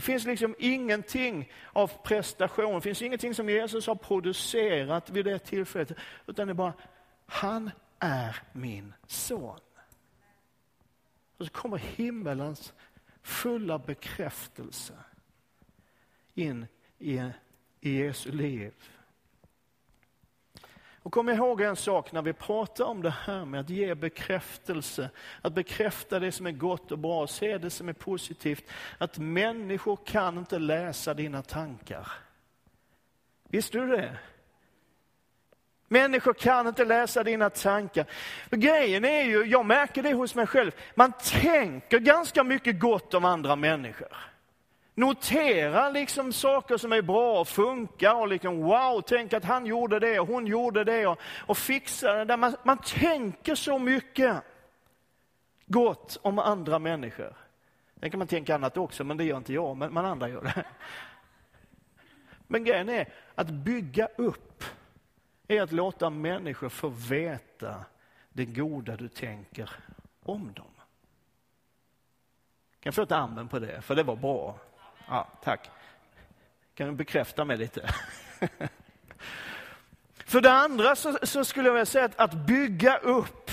Det 0.00 0.04
finns 0.04 0.24
liksom 0.24 0.54
ingenting 0.58 1.52
av 1.72 1.90
prestation, 2.02 2.74
det 2.74 2.80
finns 2.80 3.02
ingenting 3.02 3.34
som 3.34 3.48
Jesus 3.48 3.86
har 3.86 3.94
producerat 3.94 5.10
vid 5.10 5.24
det 5.24 5.38
tillfället, 5.38 5.92
utan 6.26 6.46
det 6.46 6.52
är 6.52 6.54
bara, 6.54 6.72
han 7.26 7.70
är 7.98 8.36
min 8.52 8.94
son. 9.06 9.60
Och 11.36 11.46
så 11.46 11.52
kommer 11.52 11.78
himmelens 11.78 12.72
fulla 13.22 13.78
bekräftelse 13.78 14.94
in 16.34 16.66
i, 16.98 17.20
i 17.80 17.98
Jesu 17.98 18.32
liv. 18.32 18.74
Och 21.02 21.12
kom 21.12 21.28
ihåg 21.28 21.60
en 21.60 21.76
sak 21.76 22.12
när 22.12 22.22
vi 22.22 22.32
pratar 22.32 22.84
om 22.84 23.02
det 23.02 23.14
här 23.24 23.44
med 23.44 23.60
att 23.60 23.70
ge 23.70 23.94
bekräftelse, 23.94 25.10
att 25.42 25.52
bekräfta 25.52 26.18
det 26.18 26.32
som 26.32 26.46
är 26.46 26.52
gott 26.52 26.92
och 26.92 26.98
bra, 26.98 27.26
se 27.26 27.58
det 27.58 27.70
som 27.70 27.88
är 27.88 27.92
positivt, 27.92 28.64
att 28.98 29.18
människor 29.18 29.98
kan 30.04 30.38
inte 30.38 30.58
läsa 30.58 31.14
dina 31.14 31.42
tankar. 31.42 32.12
Visste 33.48 33.78
du 33.78 33.86
det? 33.86 34.18
Människor 35.88 36.34
kan 36.34 36.66
inte 36.66 36.84
läsa 36.84 37.24
dina 37.24 37.50
tankar. 37.50 38.06
För 38.48 38.56
grejen 38.56 39.04
är 39.04 39.22
ju, 39.22 39.44
jag 39.44 39.66
märker 39.66 40.02
det 40.02 40.12
hos 40.12 40.34
mig 40.34 40.46
själv, 40.46 40.72
man 40.94 41.12
tänker 41.12 41.98
ganska 41.98 42.44
mycket 42.44 42.80
gott 42.80 43.14
om 43.14 43.24
andra 43.24 43.56
människor. 43.56 44.29
Notera 44.94 45.90
liksom 45.90 46.32
saker 46.32 46.76
som 46.76 46.92
är 46.92 47.02
bra 47.02 47.40
och 47.40 47.48
funkar 47.48 48.14
och 48.14 48.28
liksom 48.28 48.62
wow, 48.62 49.00
tänk 49.06 49.32
att 49.32 49.44
han 49.44 49.66
gjorde 49.66 49.98
det 49.98 50.20
och 50.20 50.26
hon 50.26 50.46
gjorde 50.46 50.84
det 50.84 51.06
och, 51.06 51.18
och 51.46 51.58
fixar 51.58 52.24
det. 52.24 52.36
Man, 52.36 52.56
man 52.62 52.78
tänker 52.78 53.54
så 53.54 53.78
mycket 53.78 54.42
gott 55.66 56.18
om 56.22 56.38
andra 56.38 56.78
människor. 56.78 57.36
Sen 58.00 58.10
kan 58.10 58.18
man 58.18 58.28
tänka 58.28 58.54
annat 58.54 58.76
också, 58.76 59.04
men 59.04 59.16
det 59.16 59.24
gör 59.24 59.36
inte 59.36 59.52
jag, 59.52 59.76
men, 59.76 59.94
men 59.94 60.04
andra 60.04 60.28
gör 60.28 60.42
det. 60.42 60.64
Men 62.46 62.64
grejen 62.64 62.88
är 62.88 63.12
att 63.34 63.50
bygga 63.50 64.08
upp 64.16 64.64
är 65.48 65.62
att 65.62 65.72
låta 65.72 66.10
människor 66.10 66.68
få 66.68 66.88
veta 66.88 67.84
det 68.28 68.44
goda 68.44 68.96
du 68.96 69.08
tänker 69.08 69.70
om 70.22 70.52
dem. 70.52 70.66
Kan 72.80 72.90
jag 72.90 72.94
få 72.94 73.02
ett 73.02 73.12
amen 73.12 73.48
på 73.48 73.58
det? 73.58 73.82
För 73.82 73.94
det 73.94 74.02
var 74.02 74.16
bra. 74.16 74.58
Ja, 75.10 75.26
tack. 75.42 75.70
Kan 76.74 76.88
du 76.88 76.94
bekräfta 76.94 77.44
mig 77.44 77.56
lite? 77.56 77.94
För 80.26 80.40
det 80.40 80.52
andra 80.52 80.96
så, 80.96 81.18
så, 81.22 81.44
skulle 81.44 81.68
jag 81.68 81.72
vilja 81.72 81.86
säga 81.86 82.04
att, 82.04 82.20
att 82.20 82.34
bygga 82.34 82.96
upp 82.96 83.50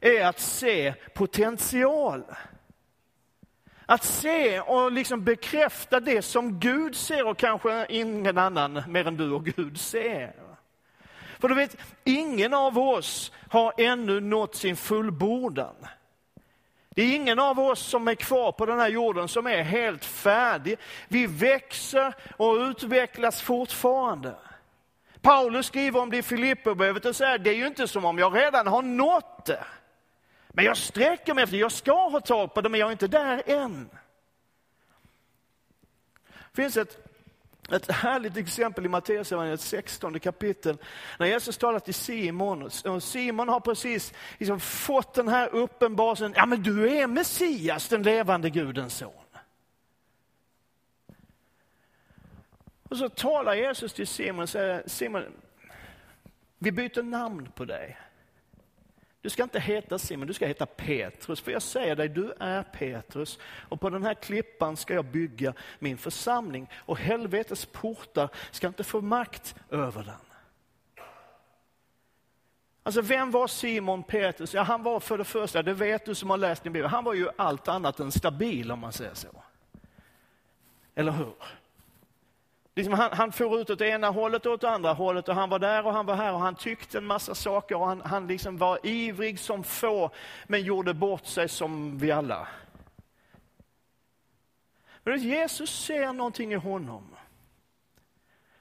är 0.00 0.26
att 0.26 0.40
se 0.40 0.94
potential. 1.14 2.24
Att 3.86 4.04
se 4.04 4.60
och 4.60 4.92
liksom 4.92 5.24
bekräfta 5.24 6.00
det 6.00 6.22
som 6.22 6.60
Gud 6.60 6.96
ser 6.96 7.26
och 7.26 7.38
kanske 7.38 7.86
ingen 7.88 8.38
annan 8.38 8.82
mer 8.88 9.06
än 9.06 9.16
du 9.16 9.30
och 9.30 9.44
Gud 9.44 9.80
ser. 9.80 10.34
För 11.38 11.48
du 11.48 11.54
vet, 11.54 11.76
ingen 12.04 12.54
av 12.54 12.78
oss 12.78 13.32
har 13.48 13.72
ännu 13.78 14.20
nått 14.20 14.54
sin 14.54 14.76
fullbordan. 14.76 15.76
Det 16.96 17.02
är 17.02 17.14
ingen 17.14 17.38
av 17.38 17.60
oss 17.60 17.80
som 17.80 18.08
är 18.08 18.14
kvar 18.14 18.52
på 18.52 18.66
den 18.66 18.78
här 18.78 18.88
jorden 18.88 19.28
som 19.28 19.46
är 19.46 19.62
helt 19.62 20.04
färdig. 20.04 20.78
Vi 21.08 21.26
växer 21.26 22.14
och 22.36 22.54
utvecklas 22.54 23.42
fortfarande. 23.42 24.34
Paulus 25.20 25.66
skriver 25.66 26.00
om 26.00 26.10
det 26.10 26.16
i 26.16 26.22
Filipperbrevet 26.22 27.04
och 27.04 27.16
säger 27.16 27.38
det 27.38 27.50
är 27.50 27.54
ju 27.54 27.66
inte 27.66 27.88
som 27.88 28.04
om 28.04 28.18
jag 28.18 28.36
redan 28.36 28.66
har 28.66 28.82
nått 28.82 29.44
det. 29.46 29.64
Men 30.48 30.64
jag 30.64 30.76
sträcker 30.76 31.34
mig 31.34 31.44
efter, 31.44 31.56
jag 31.56 31.72
ska 31.72 32.08
ha 32.08 32.20
tag 32.20 32.54
på 32.54 32.60
det 32.60 32.68
men 32.68 32.80
jag 32.80 32.86
är 32.86 32.92
inte 32.92 33.08
där 33.08 33.42
än. 33.46 33.90
Det 36.52 36.62
finns 36.62 36.76
ett 36.76 37.05
ett 37.70 37.90
härligt 37.90 38.36
exempel 38.36 38.86
i 38.86 38.88
Matteus 38.88 39.60
16 39.60 40.20
kapitel, 40.20 40.78
när 41.18 41.26
Jesus 41.26 41.58
talar 41.58 41.78
till 41.78 41.94
Simon. 41.94 42.70
Och 42.84 43.02
Simon 43.02 43.48
har 43.48 43.60
precis 43.60 44.12
liksom 44.38 44.60
fått 44.60 45.14
den 45.14 45.28
här 45.28 45.48
uppenbarelsen, 45.54 46.32
ja 46.36 46.46
men 46.46 46.62
du 46.62 46.98
är 46.98 47.06
Messias, 47.06 47.88
den 47.88 48.02
levande 48.02 48.50
Gudens 48.50 48.96
son. 48.96 49.12
Och 52.88 52.96
så 52.96 53.08
talar 53.08 53.54
Jesus 53.54 53.92
till 53.92 54.06
Simon 54.06 54.42
och 54.42 54.48
säger, 54.48 54.82
Simon, 54.86 55.22
vi 56.58 56.72
byter 56.72 57.02
namn 57.02 57.48
på 57.54 57.64
dig. 57.64 57.96
Du 59.26 59.30
ska 59.30 59.42
inte 59.42 59.60
heta 59.60 59.98
Simon, 59.98 60.26
du 60.26 60.34
ska 60.34 60.46
heta 60.46 60.66
Petrus. 60.66 61.40
För 61.40 61.52
jag 61.52 61.62
säger 61.62 61.96
dig, 61.96 62.08
du 62.08 62.32
är 62.40 62.62
Petrus. 62.62 63.38
Och 63.68 63.80
på 63.80 63.90
den 63.90 64.02
här 64.02 64.14
klippan 64.14 64.76
ska 64.76 64.94
jag 64.94 65.04
bygga 65.04 65.54
min 65.78 65.98
församling. 65.98 66.70
Och 66.74 66.98
helvetets 66.98 67.66
portar 67.66 68.28
ska 68.50 68.66
inte 68.66 68.84
få 68.84 69.00
makt 69.00 69.54
över 69.70 70.02
den. 70.02 70.14
Alltså 72.82 73.00
vem 73.00 73.30
var 73.30 73.46
Simon 73.46 74.02
Petrus? 74.02 74.54
Ja, 74.54 74.62
han 74.62 74.82
var 74.82 75.00
för 75.00 75.18
det 75.18 75.24
första, 75.24 75.62
det 75.62 75.74
vet 75.74 76.04
du 76.04 76.14
som 76.14 76.30
har 76.30 76.36
läst 76.36 76.62
din 76.62 76.72
bibel, 76.72 76.90
han 76.90 77.04
var 77.04 77.14
ju 77.14 77.28
allt 77.36 77.68
annat 77.68 78.00
än 78.00 78.12
stabil 78.12 78.72
om 78.72 78.78
man 78.78 78.92
säger 78.92 79.14
så. 79.14 79.42
Eller 80.94 81.12
hur? 81.12 81.34
Liksom 82.76 82.92
han, 82.94 83.12
han 83.12 83.32
for 83.32 83.60
ut 83.60 83.70
åt 83.70 83.80
ena 83.80 84.10
hållet 84.10 84.46
och 84.46 84.52
åt 84.52 84.64
andra 84.64 84.92
hållet 84.92 85.28
och 85.28 85.34
han 85.34 85.50
var 85.50 85.58
där 85.58 85.86
och 85.86 85.92
han 85.92 86.06
var 86.06 86.14
här 86.14 86.32
och 86.32 86.40
han 86.40 86.54
tyckte 86.54 86.98
en 86.98 87.06
massa 87.06 87.34
saker 87.34 87.76
och 87.76 87.86
han, 87.86 88.00
han 88.00 88.26
liksom 88.26 88.58
var 88.58 88.86
ivrig 88.86 89.40
som 89.40 89.64
få 89.64 90.10
men 90.46 90.62
gjorde 90.62 90.94
bort 90.94 91.26
sig 91.26 91.48
som 91.48 91.98
vi 91.98 92.10
alla. 92.10 92.48
Men 95.02 95.18
Jesus 95.18 95.84
ser 95.84 96.12
någonting 96.12 96.52
i 96.52 96.56
honom. 96.56 97.16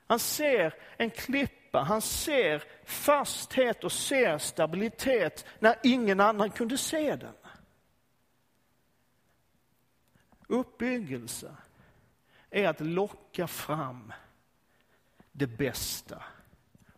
Han 0.07 0.19
ser 0.19 0.73
en 0.97 1.09
klippa, 1.09 1.79
han 1.79 2.01
ser 2.01 2.63
fasthet 2.85 3.83
och 3.83 3.91
ser 3.91 4.37
stabilitet 4.37 5.45
när 5.59 5.75
ingen 5.83 6.19
annan 6.19 6.49
kunde 6.49 6.77
se 6.77 7.15
den. 7.15 7.35
Uppbyggelse 10.47 11.55
är 12.49 12.67
att 12.67 12.79
locka 12.79 13.47
fram 13.47 14.13
det 15.31 15.47
bästa 15.47 16.23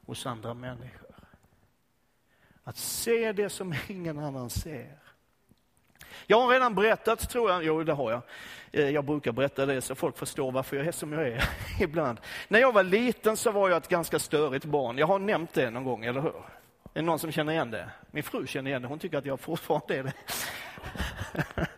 hos 0.05 0.25
andra 0.25 0.53
människor. 0.53 1.15
Att 2.63 2.77
se 2.77 3.31
det 3.31 3.49
som 3.49 3.75
ingen 3.87 4.19
annan 4.19 4.49
ser. 4.49 4.97
Jag 6.27 6.41
har 6.41 6.47
redan 6.47 6.75
berättat, 6.75 7.29
tror 7.29 7.51
jag, 7.51 7.63
jo 7.63 7.83
det 7.83 7.93
har 7.93 8.11
jag. 8.11 8.21
Eh, 8.71 8.89
jag 8.89 9.05
brukar 9.05 9.31
berätta 9.31 9.65
det 9.65 9.81
så 9.81 9.95
folk 9.95 10.17
förstår 10.17 10.51
varför 10.51 10.77
jag 10.77 10.87
är 10.87 10.91
som 10.91 11.13
jag 11.13 11.27
är 11.27 11.49
ibland. 11.79 12.19
När 12.47 12.59
jag 12.59 12.71
var 12.71 12.83
liten 12.83 13.37
så 13.37 13.51
var 13.51 13.69
jag 13.69 13.77
ett 13.77 13.87
ganska 13.87 14.19
störigt 14.19 14.65
barn. 14.65 14.97
Jag 14.97 15.07
har 15.07 15.19
nämnt 15.19 15.53
det 15.53 15.69
någon 15.69 15.83
gång, 15.83 16.05
eller 16.05 16.21
hur? 16.21 16.35
Är 16.93 17.01
det 17.01 17.01
någon 17.01 17.19
som 17.19 17.31
känner 17.31 17.53
igen 17.53 17.71
det? 17.71 17.89
Min 18.11 18.23
fru 18.23 18.47
känner 18.47 18.69
igen 18.69 18.81
det, 18.81 18.87
hon 18.87 18.99
tycker 18.99 19.17
att 19.17 19.25
jag 19.25 19.39
fortfarande 19.39 19.95
är 19.95 20.03
det. 20.03 20.13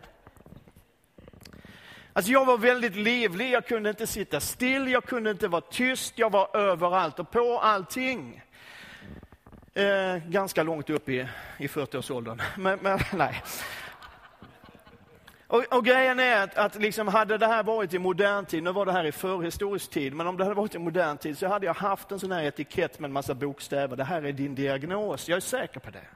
Alltså 2.12 2.32
jag 2.32 2.44
var 2.44 2.58
väldigt 2.58 2.96
livlig, 2.96 3.50
jag 3.50 3.66
kunde 3.66 3.90
inte 3.90 4.06
sitta 4.06 4.40
still, 4.40 4.88
jag 4.88 5.04
kunde 5.04 5.30
inte 5.30 5.48
vara 5.48 5.60
tyst, 5.60 6.12
jag 6.16 6.30
var 6.30 6.56
överallt 6.56 7.18
och 7.18 7.30
på 7.30 7.58
allting. 7.58 8.42
Eh, 9.74 10.16
ganska 10.16 10.62
långt 10.62 10.90
upp 10.90 11.08
i, 11.08 11.28
i 11.58 11.66
40-årsåldern, 11.66 12.42
men, 12.58 12.78
men 12.82 12.98
nej. 13.12 13.42
Och, 15.46 15.64
och, 15.70 15.84
grejen 15.84 16.20
är 16.20 16.42
att, 16.42 16.54
att 16.54 16.74
liksom 16.74 17.08
hade 17.08 17.38
det 17.38 17.46
här 17.46 17.62
varit 17.62 17.94
i 17.94 17.98
modern 17.98 18.46
tid, 18.46 18.62
nu 18.62 18.72
var 18.72 18.86
det 18.86 18.92
här 18.92 19.04
i 19.04 19.12
förhistorisk 19.12 19.90
tid, 19.90 20.14
men 20.14 20.26
om 20.26 20.36
det 20.36 20.44
hade 20.44 20.56
varit 20.56 20.74
i 20.74 20.78
modern 20.78 21.18
tid 21.18 21.38
så 21.38 21.46
hade 21.46 21.66
jag 21.66 21.74
haft 21.74 22.12
en 22.12 22.20
sån 22.20 22.32
här 22.32 22.42
etikett 22.42 22.98
med 22.98 23.08
en 23.08 23.12
massa 23.12 23.34
bokstäver. 23.34 23.96
Det 23.96 24.04
här 24.04 24.22
är 24.22 24.32
din 24.32 24.54
diagnos, 24.54 25.28
jag 25.28 25.36
är 25.36 25.40
säker 25.40 25.80
på 25.80 25.90
det. 25.90 26.06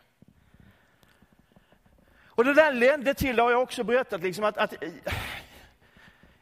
Och 2.26 2.44
det 2.44 2.54
där 2.54 2.72
ledde 2.72 3.14
till, 3.14 3.36
det 3.36 3.42
har 3.42 3.50
jag 3.50 3.62
också 3.62 3.84
berättat, 3.84 4.22
liksom 4.22 4.44
att, 4.44 4.58
att 4.58 4.74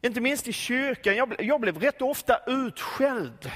inte 0.05 0.21
minst 0.21 0.49
i 0.49 0.53
kyrkan. 0.53 1.17
Jag, 1.17 1.35
jag 1.39 1.61
blev 1.61 1.79
rätt 1.79 2.03
ofta 2.03 2.41
utskälld 2.47 3.51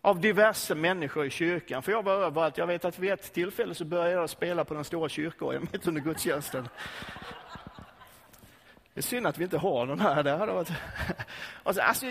av 0.00 0.20
diverse 0.20 0.74
människor 0.74 1.26
i 1.26 1.30
kyrkan. 1.30 1.82
För 1.82 1.92
jag 1.92 2.02
var 2.02 2.12
överallt. 2.12 2.58
Jag 2.58 2.66
vet 2.66 2.84
att 2.84 2.98
vid 2.98 3.12
ett 3.12 3.32
tillfälle 3.32 3.74
så 3.74 3.84
började 3.84 4.10
jag 4.10 4.30
spela 4.30 4.64
på 4.64 4.74
den 4.74 4.84
stora 4.84 5.08
kyrkorgeln 5.08 5.68
mitt 5.72 5.86
under 5.86 6.00
gudstjänsten. 6.00 6.68
Det 8.94 9.00
är 9.00 9.02
synd 9.02 9.26
att 9.26 9.38
vi 9.38 9.44
inte 9.44 9.58
har 9.58 9.86
någon 9.86 10.00
här. 10.00 10.22
Det 10.22 10.30
hade 10.30 10.52
varit... 10.52 10.72
alltså, 11.62 11.82
alltså, 11.82 12.06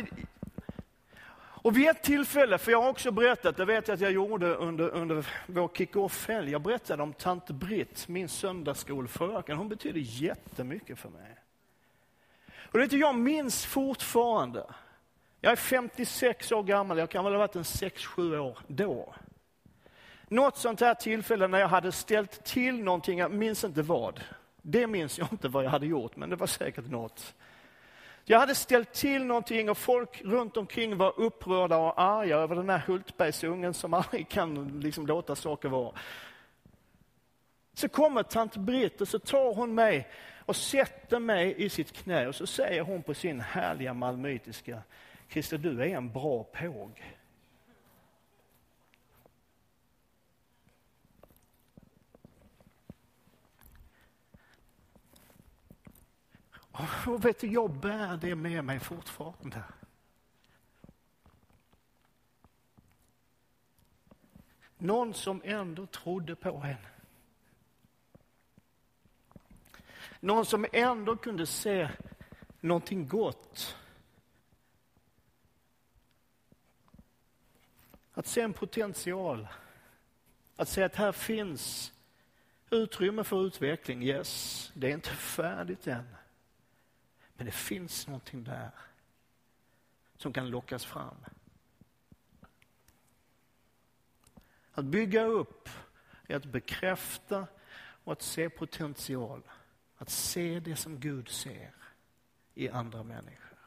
och 1.62 1.78
vid 1.78 1.90
ett 1.90 2.04
tillfälle, 2.04 2.58
för 2.58 2.72
jag 2.72 2.82
har 2.82 2.90
också 2.90 3.12
berättat, 3.12 3.58
det 3.58 3.66
vet 3.66 3.88
jag 3.88 3.96
att 3.96 4.02
jag 4.02 4.12
gjorde 4.12 4.56
under, 4.56 4.90
under 4.90 5.26
vår 5.48 5.70
kick-off-helg, 5.74 6.52
jag 6.52 6.62
berättade 6.62 7.04
om 7.04 7.14
tant 7.14 7.50
Britt, 7.50 8.08
min 8.08 8.30
söndagsskolfröken. 8.30 9.58
Hon 9.58 9.70
betyder 9.70 10.00
jättemycket 10.04 11.00
för 11.00 11.10
mig. 11.10 11.39
Och 12.72 12.80
vet 12.80 12.90
du, 12.90 13.00
jag 13.00 13.16
minns 13.16 13.66
fortfarande, 13.66 14.64
jag 15.42 15.52
är 15.52 15.56
56 15.56 16.52
år 16.52 16.64
gammal, 16.64 16.98
jag 16.98 17.10
kan 17.10 17.24
väl 17.24 17.34
ha 17.34 17.40
varit 17.40 17.56
en 17.56 17.64
6-7 17.64 18.38
år 18.38 18.60
då. 18.68 19.14
Något 20.28 20.58
sånt 20.58 20.80
här 20.80 20.94
tillfälle 20.94 21.48
när 21.48 21.60
jag 21.60 21.68
hade 21.68 21.92
ställt 21.92 22.44
till 22.44 22.84
någonting, 22.84 23.20
jag 23.20 23.32
minns 23.32 23.64
inte 23.64 23.82
vad. 23.82 24.24
Det 24.62 24.88
minns 24.88 25.18
jag 25.18 25.28
inte 25.32 25.48
vad 25.48 25.64
jag 25.64 25.70
hade 25.70 25.86
gjort, 25.86 26.16
men 26.16 26.30
det 26.30 26.36
var 26.36 26.48
säkert 26.48 26.90
något. 26.90 27.34
Jag 28.26 28.40
hade 28.40 28.56
ställt 28.56 28.94
till 28.94 29.26
någonting 29.26 29.70
och 29.70 29.78
folk 29.78 30.22
runt 30.26 30.58
omkring 30.58 30.98
var 30.98 31.20
upprörda 31.20 31.78
och 31.78 32.02
arga 32.02 32.38
över 32.38 32.56
den 32.56 32.70
här 32.70 32.84
Hultbergsungen 32.88 33.74
som 33.74 33.94
aldrig 33.94 34.30
kan 34.30 34.80
liksom 34.80 35.08
låta 35.08 35.36
saker 35.36 35.70
vara. 35.70 35.92
Så 37.74 37.90
kommer 37.90 38.24
tant 38.24 38.56
Britt 38.56 39.02
och 39.02 39.08
så 39.08 39.20
tar 39.20 39.54
hon 39.54 39.76
mig 39.76 40.08
och 40.50 40.56
sätter 40.56 41.20
mig 41.20 41.56
i 41.58 41.70
sitt 41.70 41.92
knä 41.92 42.28
och 42.28 42.36
så 42.36 42.48
säger 42.48 42.82
hon 42.82 43.04
på 43.04 43.14
sin 43.14 43.40
härliga 43.40 43.94
malmöitiska, 43.94 44.84
Christer 45.30 45.58
du 45.58 45.82
är 45.82 45.86
en 45.86 46.12
bra 46.12 46.44
påg. 46.44 47.04
Och 57.08 57.26
vet 57.26 57.40
du, 57.40 57.48
jag 57.48 57.72
bär 57.72 58.18
det 58.18 58.36
med 58.36 58.64
mig 58.64 58.80
fortfarande. 58.80 59.64
Någon 64.78 65.14
som 65.14 65.42
ändå 65.46 65.86
trodde 65.86 66.36
på 66.36 66.60
henne. 66.60 66.99
Någon 70.20 70.46
som 70.46 70.66
ändå 70.74 71.16
kunde 71.16 71.46
se 71.46 71.90
någonting 72.60 73.08
gott. 73.08 73.76
Att 78.14 78.28
se 78.28 78.42
en 78.42 78.54
potential. 78.54 79.48
Att 80.56 80.70
se 80.70 80.84
att 80.84 80.96
här 80.96 81.12
finns 81.12 81.94
utrymme 82.70 83.24
för 83.24 83.46
utveckling. 83.46 84.04
Yes, 84.04 84.72
det 84.76 84.88
är 84.88 84.94
inte 84.94 85.10
färdigt 85.10 85.88
än. 85.88 86.16
Men 87.34 87.46
det 87.46 87.52
finns 87.52 88.08
någonting 88.08 88.44
där 88.44 88.72
som 90.18 90.34
kan 90.34 90.50
lockas 90.50 90.86
fram. 90.86 91.26
Att 94.72 94.86
bygga 94.86 95.24
upp 95.24 95.70
är 96.28 96.36
att 96.36 96.46
bekräfta 96.46 97.48
och 98.04 98.14
att 98.14 98.22
se 98.22 98.50
potential. 98.50 99.42
Att 100.02 100.10
se 100.10 100.60
det 100.60 100.76
som 100.76 101.00
Gud 101.00 101.30
ser 101.30 101.72
i 102.56 102.70
andra 102.70 103.04
människor. 103.04 103.58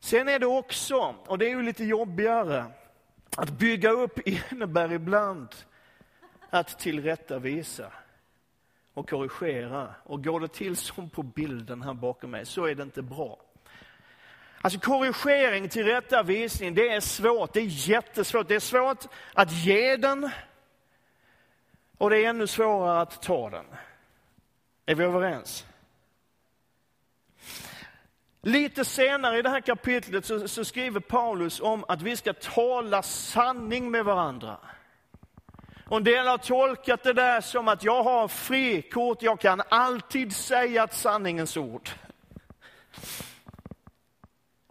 Sen 0.00 0.28
är 0.28 0.38
det 0.38 0.46
också, 0.46 1.14
och 1.26 1.38
det 1.38 1.46
är 1.46 1.50
ju 1.50 1.62
lite 1.62 1.84
jobbigare, 1.84 2.64
att 3.36 3.50
bygga 3.50 3.90
upp 3.90 4.18
innebär 4.28 4.92
ibland 4.92 5.48
att 6.50 6.78
tillrättavisa 6.78 7.92
och 8.94 9.08
korrigera. 9.08 9.94
Och 10.04 10.24
går 10.24 10.40
det 10.40 10.48
till 10.48 10.76
som 10.76 11.10
på 11.10 11.22
bilden 11.22 11.82
här 11.82 11.94
bakom 11.94 12.30
mig 12.30 12.46
så 12.46 12.64
är 12.64 12.74
det 12.74 12.82
inte 12.82 13.02
bra. 13.02 13.38
Alltså 14.60 14.80
korrigering, 14.80 15.68
tillrättavisning, 15.68 16.74
det 16.74 16.88
är 16.88 17.00
svårt. 17.00 17.52
Det 17.52 17.60
är 17.60 17.88
jättesvårt. 17.88 18.48
Det 18.48 18.54
är 18.54 18.60
svårt 18.60 19.04
att 19.34 19.52
ge 19.52 19.96
den 19.96 20.30
och 21.98 22.10
det 22.10 22.24
är 22.24 22.28
ännu 22.28 22.46
svårare 22.46 23.00
att 23.00 23.22
ta 23.22 23.50
den. 23.50 23.64
Är 24.86 24.94
vi 24.94 25.04
överens? 25.04 25.66
Lite 28.42 28.84
senare 28.84 29.38
i 29.38 29.42
det 29.42 29.48
här 29.48 29.60
kapitlet 29.60 30.24
så, 30.26 30.48
så 30.48 30.64
skriver 30.64 31.00
Paulus 31.00 31.60
om 31.60 31.84
att 31.88 32.02
vi 32.02 32.16
ska 32.16 32.32
tala 32.32 33.02
sanning 33.02 33.90
med 33.90 34.04
varandra. 34.04 34.56
Och 35.86 35.96
en 35.96 36.04
del 36.04 36.26
har 36.26 36.38
tolkat 36.38 37.02
det 37.02 37.12
där 37.12 37.40
som 37.40 37.68
att 37.68 37.84
jag 37.84 38.02
har 38.02 38.28
frikort, 38.28 39.22
jag 39.22 39.40
kan 39.40 39.62
alltid 39.68 40.36
säga 40.36 40.84
ett 40.84 40.94
sanningens 40.94 41.56
ord. 41.56 41.90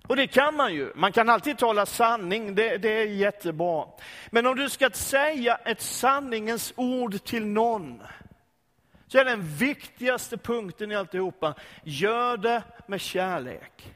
Och 0.08 0.15
det 0.15 0.28
kan 0.28 0.56
man 0.56 0.74
ju. 0.74 0.91
Man 0.95 1.12
kan 1.12 1.30
alltid 1.30 1.58
tala 1.58 1.86
sanning, 1.86 2.56
det, 2.56 2.78
det, 2.78 2.89
är 2.89 3.06
jättebra. 3.06 3.86
Men 4.32 4.45
om 4.45 4.56
du 4.56 4.69
ska 4.69 4.89
säga 4.89 5.56
ett 5.56 5.82
sanningens 5.82 6.74
ord 6.76 7.24
till 7.24 7.45
någon, 7.45 8.02
så 9.12 9.17
är 9.17 9.26
den 9.26 9.41
viktigaste 9.41 10.38
punkten 10.38 10.91
i 10.91 10.95
alltihopa, 10.95 11.56
gör 11.84 12.38
det 12.38 12.63
med 12.88 13.02
kärlek. 13.02 13.95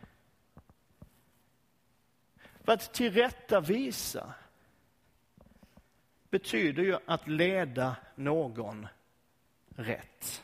För 2.63 2.71
att 2.71 2.93
tillrättavisa 2.93 4.33
betyder 6.29 6.83
ju 6.83 6.97
att 7.05 7.27
leda 7.27 7.95
någon 8.15 8.87
rätt. 9.75 10.43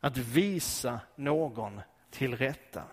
Att 0.00 0.16
visa 0.16 1.00
någon 1.16 1.80
till 2.10 2.36
rätta. 2.36 2.84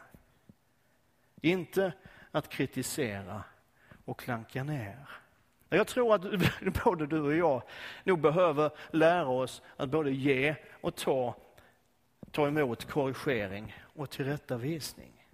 Inte 1.41 1.93
att 2.31 2.49
kritisera 2.49 3.43
och 4.05 4.19
klanka 4.19 4.63
ner. 4.63 5.07
Jag 5.75 5.88
tror 5.88 6.15
att 6.15 6.21
både 6.83 7.07
du 7.07 7.21
och 7.21 7.35
jag 7.35 7.61
nog 8.03 8.19
behöver 8.19 8.71
lära 8.91 9.27
oss 9.27 9.61
att 9.77 9.89
både 9.89 10.11
ge 10.11 10.55
och 10.71 10.95
ta, 10.95 11.35
ta 12.31 12.47
emot 12.47 12.85
korrigering 12.85 13.75
och 13.81 14.09
tillrättavisning. 14.09 15.27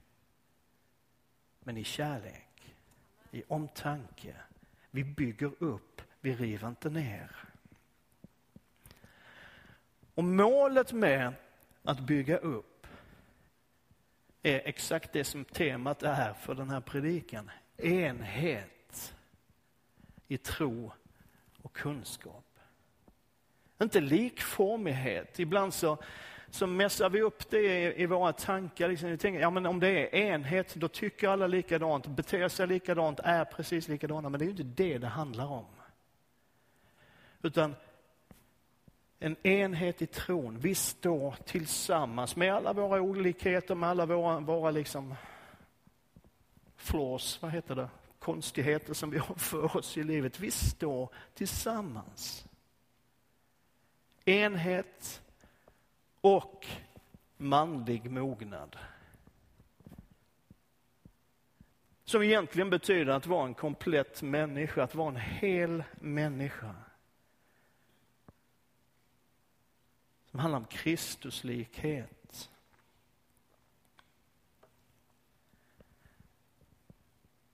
Men 1.59 1.77
i 1.77 1.83
kärlek, 1.83 2.75
i 3.31 3.43
omtanke. 3.47 4.35
Vi 4.91 5.03
bygger 5.03 5.51
upp 5.59 6.01
vi 6.21 6.35
river 6.35 6.67
inte 6.67 6.89
ner. 6.89 7.31
Och 10.15 10.23
målet 10.23 10.93
med 10.93 11.33
att 11.83 11.99
bygga 11.99 12.37
upp 12.37 12.87
är 14.43 14.61
exakt 14.65 15.13
det 15.13 15.23
som 15.23 15.45
temat 15.45 16.03
är 16.03 16.33
för 16.33 16.55
den 16.55 16.69
här 16.69 16.81
predikan. 16.81 17.51
Enhet 17.77 18.69
i 20.31 20.37
tro 20.37 20.91
och 21.61 21.73
kunskap. 21.73 22.45
Inte 23.81 23.99
likformighet. 24.01 25.39
Ibland 25.39 25.73
så, 25.73 25.97
så 26.49 26.67
mässar 26.67 27.09
vi 27.09 27.21
upp 27.21 27.49
det 27.49 27.59
i, 27.59 28.03
i 28.03 28.05
våra 28.05 28.33
tankar. 28.33 28.89
Liksom, 28.89 29.09
vi 29.09 29.17
tänker, 29.17 29.41
ja, 29.41 29.49
men 29.49 29.65
om 29.65 29.79
det 29.79 29.89
är 29.89 30.15
enhet, 30.15 30.75
då 30.75 30.87
tycker 30.87 31.27
alla 31.27 31.47
likadant, 31.47 32.07
beter 32.07 32.47
sig 32.47 32.67
likadant, 32.67 33.19
är 33.19 33.45
precis 33.45 33.87
likadana. 33.87 34.29
Men 34.29 34.39
det 34.39 34.43
är 34.43 34.47
ju 34.47 34.51
inte 34.51 34.83
det 34.83 34.97
det 34.97 35.07
handlar 35.07 35.45
om. 35.45 35.65
Utan 37.41 37.75
en 39.19 39.47
enhet 39.47 40.01
i 40.01 40.05
tron. 40.05 40.59
Vi 40.59 40.75
står 40.75 41.35
tillsammans 41.45 42.35
med 42.35 42.53
alla 42.53 42.73
våra 42.73 43.01
olikheter, 43.01 43.75
med 43.75 43.89
alla 43.89 44.05
våra, 44.05 44.39
våra 44.39 44.71
liksom 44.71 45.15
flaws, 46.75 47.41
vad 47.41 47.51
heter 47.51 47.75
det, 47.75 47.89
konstigheter 48.21 48.93
som 48.93 49.09
vi 49.09 49.17
har 49.17 49.35
för 49.35 49.77
oss 49.77 49.97
i 49.97 50.03
livet. 50.03 50.39
Vi 50.39 50.51
står 50.51 51.09
tillsammans. 51.33 52.45
Enhet 54.25 55.21
och 56.21 56.67
manlig 57.37 58.11
mognad. 58.11 58.77
Som 62.03 62.23
egentligen 62.23 62.69
betyder 62.69 63.13
att 63.13 63.25
vara 63.25 63.47
en 63.47 63.53
komplett 63.53 64.21
människa, 64.21 64.83
att 64.83 64.95
vara 64.95 65.09
en 65.09 65.15
hel 65.15 65.83
människa. 65.95 66.75
som 70.31 70.39
handlar 70.39 70.59
om 70.59 70.65
Kristuslikhet. 70.65 72.49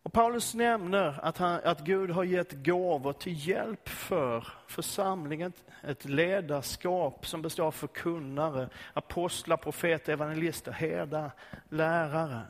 Och 0.03 0.06
Paulus 0.17 0.53
nämner 0.53 1.19
att, 1.21 1.37
han, 1.37 1.59
att 1.63 1.79
Gud 1.79 2.09
har 2.09 2.23
gett 2.23 2.65
gåvor 2.65 3.13
till 3.13 3.47
hjälp 3.47 3.89
för 3.89 4.47
församlingen, 4.67 5.53
ett 5.83 6.05
ledarskap 6.05 7.27
som 7.27 7.41
består 7.41 7.65
av 7.65 7.71
förkunnare, 7.71 8.69
apostlar, 8.93 9.57
profeter, 9.57 10.13
evangelister, 10.13 10.71
herdar, 10.71 11.31
lärare. 11.69 12.41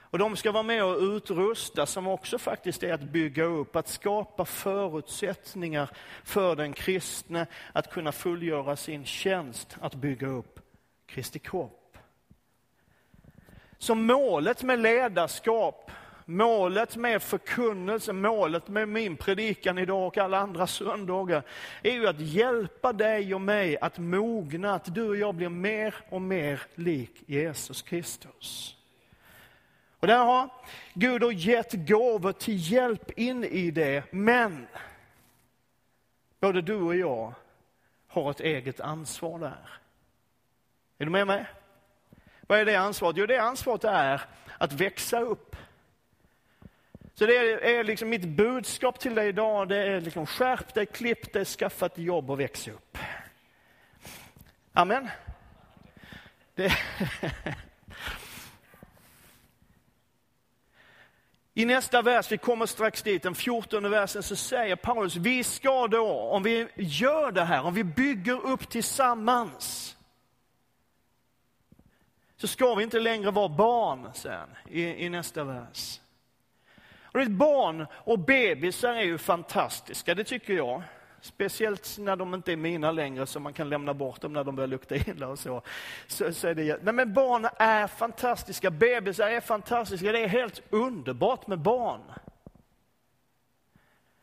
Och 0.00 0.18
de 0.18 0.36
ska 0.36 0.52
vara 0.52 0.62
med 0.62 0.84
och 0.84 0.98
utrusta 1.00 1.86
som 1.86 2.06
också 2.06 2.38
faktiskt 2.38 2.82
är 2.82 2.92
att 2.92 3.02
bygga 3.02 3.44
upp, 3.44 3.76
att 3.76 3.88
skapa 3.88 4.44
förutsättningar 4.44 5.90
för 6.24 6.56
den 6.56 6.72
kristne 6.72 7.46
att 7.72 7.92
kunna 7.92 8.12
fullgöra 8.12 8.76
sin 8.76 9.04
tjänst, 9.04 9.76
att 9.80 9.94
bygga 9.94 10.26
upp 10.26 10.60
Kristi 11.06 11.38
kropp. 11.38 11.98
Så 13.78 13.94
målet 13.94 14.62
med 14.62 14.78
ledarskap, 14.78 15.90
målet 16.30 16.96
med 16.96 17.22
förkunnelsen, 17.22 18.20
målet 18.20 18.68
med 18.68 18.88
min 18.88 19.16
predikan 19.16 19.78
idag 19.78 20.06
och 20.06 20.18
alla 20.18 20.38
andra 20.38 20.66
söndagar 20.66 21.42
är 21.82 21.92
ju 21.92 22.08
att 22.08 22.20
hjälpa 22.20 22.92
dig 22.92 23.34
och 23.34 23.40
mig 23.40 23.78
att 23.78 23.98
mogna, 23.98 24.74
att 24.74 24.94
du 24.94 25.08
och 25.08 25.16
jag 25.16 25.34
blir 25.34 25.48
mer 25.48 25.94
och 26.08 26.22
mer 26.22 26.62
lik 26.74 27.22
Jesus 27.26 27.82
Kristus. 27.82 28.76
Och 30.00 30.06
där 30.06 30.24
har 30.24 30.48
Gud 30.94 31.22
har 31.22 31.32
gett 31.32 31.72
gåvor 31.72 32.32
till 32.32 32.72
hjälp 32.72 33.18
in 33.18 33.44
i 33.44 33.70
det, 33.70 34.12
men 34.12 34.66
både 36.40 36.62
du 36.62 36.74
och 36.74 36.96
jag 36.96 37.34
har 38.08 38.30
ett 38.30 38.40
eget 38.40 38.80
ansvar 38.80 39.38
där. 39.38 39.68
Är 40.98 41.04
du 41.04 41.10
med 41.10 41.26
mig? 41.26 41.46
Vad 42.40 42.58
är 42.58 42.64
det 42.64 42.76
ansvaret? 42.76 43.16
Jo, 43.16 43.26
det 43.26 43.38
ansvaret 43.38 43.84
är 43.84 44.20
att 44.58 44.72
växa 44.72 45.20
upp. 45.20 45.56
Så 47.20 47.26
det 47.26 47.36
är 47.76 47.84
liksom 47.84 48.08
mitt 48.08 48.24
budskap 48.24 48.98
till 48.98 49.14
dig 49.14 49.28
idag, 49.28 49.68
det 49.68 49.76
är 49.76 50.00
liksom 50.00 50.26
skärp 50.26 50.74
dig, 50.74 50.86
klipp 50.86 51.32
dig, 51.32 51.44
skaffa 51.44 51.86
ett 51.86 51.98
jobb 51.98 52.30
och 52.30 52.40
väx 52.40 52.68
upp. 52.68 52.98
Amen. 54.72 55.08
Det... 56.54 56.72
I 61.54 61.64
nästa 61.64 62.02
vers, 62.02 62.32
vi 62.32 62.38
kommer 62.38 62.66
strax 62.66 63.02
dit, 63.02 63.22
den 63.22 63.34
14 63.34 63.90
versen, 63.90 64.22
så 64.22 64.36
säger 64.36 64.76
Paulus, 64.76 65.16
vi 65.16 65.44
ska 65.44 65.88
då, 65.88 66.20
om 66.20 66.42
vi 66.42 66.68
gör 66.76 67.32
det 67.32 67.44
här, 67.44 67.62
om 67.62 67.74
vi 67.74 67.84
bygger 67.84 68.46
upp 68.46 68.70
tillsammans, 68.70 69.96
så 72.36 72.48
ska 72.48 72.74
vi 72.74 72.84
inte 72.84 73.00
längre 73.00 73.30
vara 73.30 73.48
barn, 73.48 74.10
sen 74.14 74.48
i, 74.68 75.04
i 75.04 75.08
nästa 75.08 75.44
vers. 75.44 76.00
Och 77.12 77.20
vet, 77.20 77.30
barn 77.30 77.86
och 77.92 78.18
bebisar 78.18 78.94
är 78.94 79.02
ju 79.02 79.18
fantastiska, 79.18 80.14
det 80.14 80.24
tycker 80.24 80.54
jag. 80.54 80.82
Speciellt 81.22 81.96
när 81.98 82.16
de 82.16 82.34
inte 82.34 82.52
är 82.52 82.56
mina 82.56 82.92
längre, 82.92 83.26
så 83.26 83.40
man 83.40 83.52
kan 83.52 83.68
lämna 83.68 83.94
bort 83.94 84.20
dem 84.20 84.32
när 84.32 84.44
de 84.44 84.56
börjar 84.56 84.68
lukta 84.68 84.96
illa 84.96 85.28
och 85.28 85.38
så. 85.38 85.62
så, 86.06 86.32
så 86.32 86.48
är 86.48 86.54
det, 86.54 86.82
nej 86.82 86.94
men 86.94 87.14
barn 87.14 87.48
är 87.56 87.86
fantastiska, 87.86 88.70
bebisar 88.70 89.28
är 89.28 89.40
fantastiska, 89.40 90.12
det 90.12 90.24
är 90.24 90.28
helt 90.28 90.62
underbart 90.70 91.46
med 91.46 91.58
barn. 91.58 92.00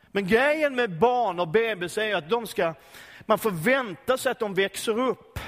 Men 0.08 0.28
grejen 0.28 0.76
med 0.76 1.00
barn 1.00 1.40
och 1.40 1.48
bebisar 1.48 2.02
är 2.02 2.16
att 2.16 2.30
de 2.30 2.48
ska, 2.48 2.74
man 3.26 3.40
förväntar 3.40 4.18
sig 4.18 4.32
att 4.32 4.40
de 4.40 4.54
växer 4.54 5.00
upp 5.00 5.40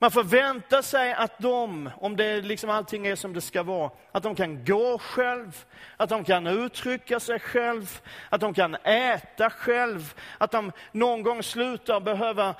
Man 0.00 0.10
förväntar 0.10 0.82
sig 0.82 1.12
att 1.12 1.38
de, 1.38 1.90
om 1.96 2.16
det 2.16 2.40
liksom 2.40 2.70
allting 2.70 3.06
är 3.06 3.16
som 3.16 3.32
det 3.32 3.40
ska 3.40 3.62
vara, 3.62 3.90
att 4.12 4.22
de 4.22 4.34
kan 4.34 4.64
gå 4.64 4.98
själv, 4.98 5.64
att 5.96 6.08
de 6.08 6.24
kan 6.24 6.46
uttrycka 6.46 7.20
sig 7.20 7.40
själv, 7.40 8.00
att 8.30 8.40
de 8.40 8.54
kan 8.54 8.74
äta 8.74 9.50
själv, 9.50 10.14
att 10.38 10.50
de 10.50 10.72
någon 10.92 11.22
gång 11.22 11.42
slutar 11.42 12.00
behöva 12.00 12.54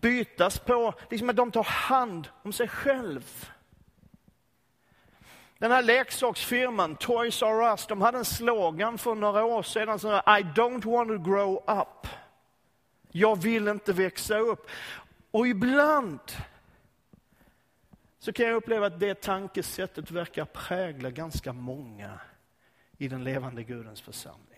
bytas 0.00 0.58
på, 0.58 0.94
liksom 1.10 1.30
att 1.30 1.36
de 1.36 1.50
tar 1.50 1.64
hand 1.64 2.28
om 2.42 2.52
sig 2.52 2.68
själv. 2.68 3.50
Den 5.58 5.70
här 5.70 5.82
leksaksfirman 5.82 6.96
Toys 6.96 7.42
R 7.42 7.72
Us, 7.72 7.86
de 7.86 8.02
hade 8.02 8.18
en 8.18 8.24
slogan 8.24 8.98
för 8.98 9.14
några 9.14 9.44
år 9.44 9.62
sedan, 9.62 9.98
som 9.98 10.10
I 10.10 10.42
don't 10.54 10.84
want 10.84 11.08
to 11.08 11.30
grow 11.30 11.64
up. 11.66 12.08
Jag 13.10 13.42
vill 13.42 13.68
inte 13.68 13.92
växa 13.92 14.38
upp. 14.38 14.70
Och 15.30 15.48
ibland 15.48 16.20
så 18.18 18.32
kan 18.32 18.46
jag 18.46 18.54
uppleva 18.54 18.86
att 18.86 19.00
det 19.00 19.20
tankesättet 19.20 20.10
verkar 20.10 20.44
prägla 20.44 21.10
ganska 21.10 21.52
många 21.52 22.20
i 22.98 23.08
den 23.08 23.24
levande 23.24 23.62
Gudens 23.62 24.00
församling. 24.00 24.56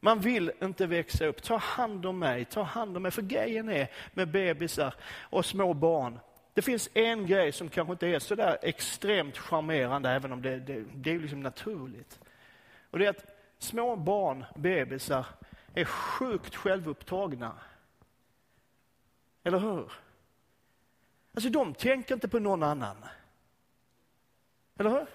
Man 0.00 0.20
vill 0.20 0.52
inte 0.62 0.86
växa 0.86 1.26
upp. 1.26 1.42
Ta 1.42 1.56
hand 1.56 2.06
om 2.06 2.18
mig, 2.18 2.44
ta 2.44 2.62
hand 2.62 2.96
om 2.96 3.02
mig. 3.02 3.12
För 3.12 3.22
grejen 3.22 3.68
är 3.68 3.90
med 4.12 4.28
bebisar 4.30 4.94
och 5.20 5.46
små 5.46 5.74
barn, 5.74 6.18
det 6.54 6.62
finns 6.62 6.88
en 6.94 7.26
grej 7.26 7.52
som 7.52 7.68
kanske 7.68 7.92
inte 7.92 8.06
är 8.06 8.18
så 8.18 8.34
där 8.34 8.58
extremt 8.62 9.38
charmerande, 9.38 10.10
även 10.10 10.32
om 10.32 10.42
det, 10.42 10.58
det, 10.58 10.84
det 10.94 11.10
är 11.10 11.18
liksom 11.18 11.40
naturligt. 11.40 12.20
Och 12.90 12.98
det 12.98 13.06
är 13.06 13.10
att 13.10 13.24
små 13.58 13.96
barn, 13.96 14.44
bebisar, 14.56 15.26
är 15.74 15.84
sjukt 15.84 16.56
självupptagna. 16.56 17.52
Eller 19.44 19.58
hur? 19.58 19.92
Alltså 21.34 21.50
de 21.50 21.74
tänker 21.74 22.14
inte 22.14 22.28
på 22.28 22.38
någon 22.38 22.62
annan. 22.62 22.96
Eller 24.78 24.90
hur? 24.90 25.06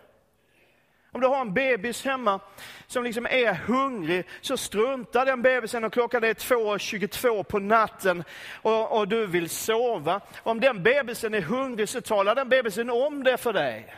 Om 1.12 1.22
du 1.22 1.28
har 1.28 1.42
en 1.42 1.54
bebis 1.54 2.06
hemma 2.06 2.40
som 2.88 3.04
liksom 3.04 3.26
är 3.26 3.54
hungrig, 3.54 4.26
så 4.42 4.58
struntar 4.58 5.26
den 5.26 5.42
bebisen 5.42 5.84
och 5.84 5.94
klockan 5.94 6.24
är 6.24 6.34
2.22 6.34 7.44
på 7.44 7.60
natten 7.60 8.24
och, 8.62 8.98
och, 8.98 9.08
du 9.08 9.28
vill 9.28 9.50
sova. 9.50 10.22
Om 10.44 10.60
den 10.60 10.84
bebisen 10.84 11.34
är 11.34 11.42
hungrig 11.42 11.90
så 11.90 12.02
talar 12.02 12.36
den 12.36 12.50
bebisen 12.50 12.90
om 12.90 13.24
det 13.24 13.38
för 13.38 13.54
dig. 13.54 13.96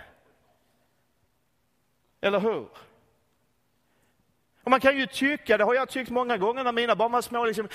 Eller 2.22 2.40
hur? 2.40 2.68
Och 4.64 4.72
man 4.72 4.80
kan 4.80 4.98
ju 4.98 5.08
tycka, 5.08 5.58
det 5.58 5.64
har 5.64 5.74
jag 5.74 5.90
tyckt 5.90 6.10
många 6.10 6.38
gånger 6.38 6.64
när 6.64 6.72
mina 6.72 6.96
barn 6.96 7.12
var 7.12 7.22
små, 7.22 7.46
liksom, 7.46 7.68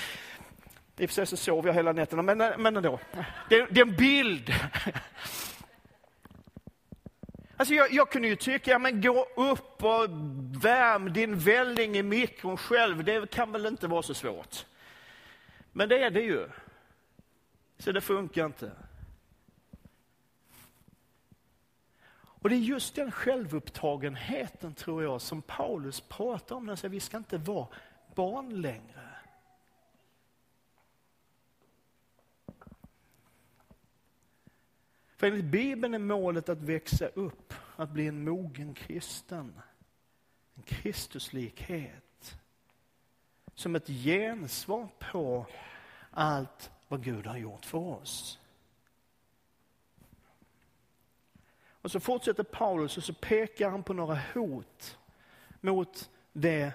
i 0.96 1.04
och 1.04 1.10
för 1.10 1.14
sig 1.14 1.26
så 1.26 1.36
sov 1.36 1.66
jag 1.66 1.74
hela 1.74 1.92
nätterna, 1.92 2.22
men, 2.22 2.38
men 2.38 2.76
ändå. 2.76 3.00
Det, 3.48 3.66
det 3.70 3.80
är 3.80 3.86
en 3.86 3.96
bild. 3.96 4.54
Alltså 7.56 7.74
jag, 7.74 7.92
jag, 7.92 8.10
kunde 8.10 8.28
ju 8.28 8.36
tycka, 8.36 8.70
ja, 8.70 8.78
men 8.78 9.00
gå 9.00 9.26
upp 9.36 9.84
och 9.84 10.10
värm 10.64 11.12
din 11.12 11.38
välling 11.38 11.96
i 11.96 12.02
mikron 12.02 12.56
själv. 12.56 13.04
Det 13.04 13.30
kan 13.30 13.52
väl 13.52 13.66
inte 13.66 13.86
vara 13.86 14.02
så 14.02 14.14
svårt. 14.14 14.66
Men 15.72 15.88
det 15.88 15.98
är 15.98 16.10
det 16.10 16.22
ju. 16.22 16.48
Så 17.78 17.92
det 17.92 18.00
funkar 18.00 18.46
inte. 18.46 18.70
Och 22.16 22.50
det 22.50 22.56
är 22.56 22.60
just 22.60 22.94
den 22.94 23.10
självupptagenheten, 23.10 24.74
tror 24.74 25.02
jag, 25.02 25.20
som 25.20 25.42
Paulus 25.42 26.00
pratar 26.00 26.56
om 26.56 26.64
när 26.64 26.70
han 26.70 26.76
säger 26.76 26.92
vi 26.92 27.00
ska 27.00 27.16
inte 27.16 27.38
vara 27.38 27.66
barn 28.14 28.60
längre. 28.60 29.03
För 35.24 35.28
enligt 35.28 35.44
Bibeln 35.44 35.94
är 35.94 35.98
målet 35.98 36.48
att 36.48 36.62
växa 36.62 37.06
upp, 37.06 37.54
att 37.76 37.90
bli 37.90 38.06
en 38.06 38.24
mogen 38.24 38.74
kristen. 38.74 39.60
En 40.54 40.62
Kristuslikhet. 40.62 42.36
Som 43.54 43.76
ett 43.76 43.86
gensvar 43.86 44.88
på 44.98 45.46
allt 46.10 46.70
vad 46.88 47.04
Gud 47.04 47.26
har 47.26 47.36
gjort 47.36 47.64
för 47.64 47.78
oss. 47.78 48.38
Och 51.68 51.90
så 51.90 52.00
fortsätter 52.00 52.42
Paulus 52.42 52.96
och 52.96 53.04
så 53.04 53.14
pekar 53.14 53.70
han 53.70 53.82
på 53.82 53.92
några 53.92 54.18
hot 54.34 54.98
mot 55.60 56.10
det 56.32 56.72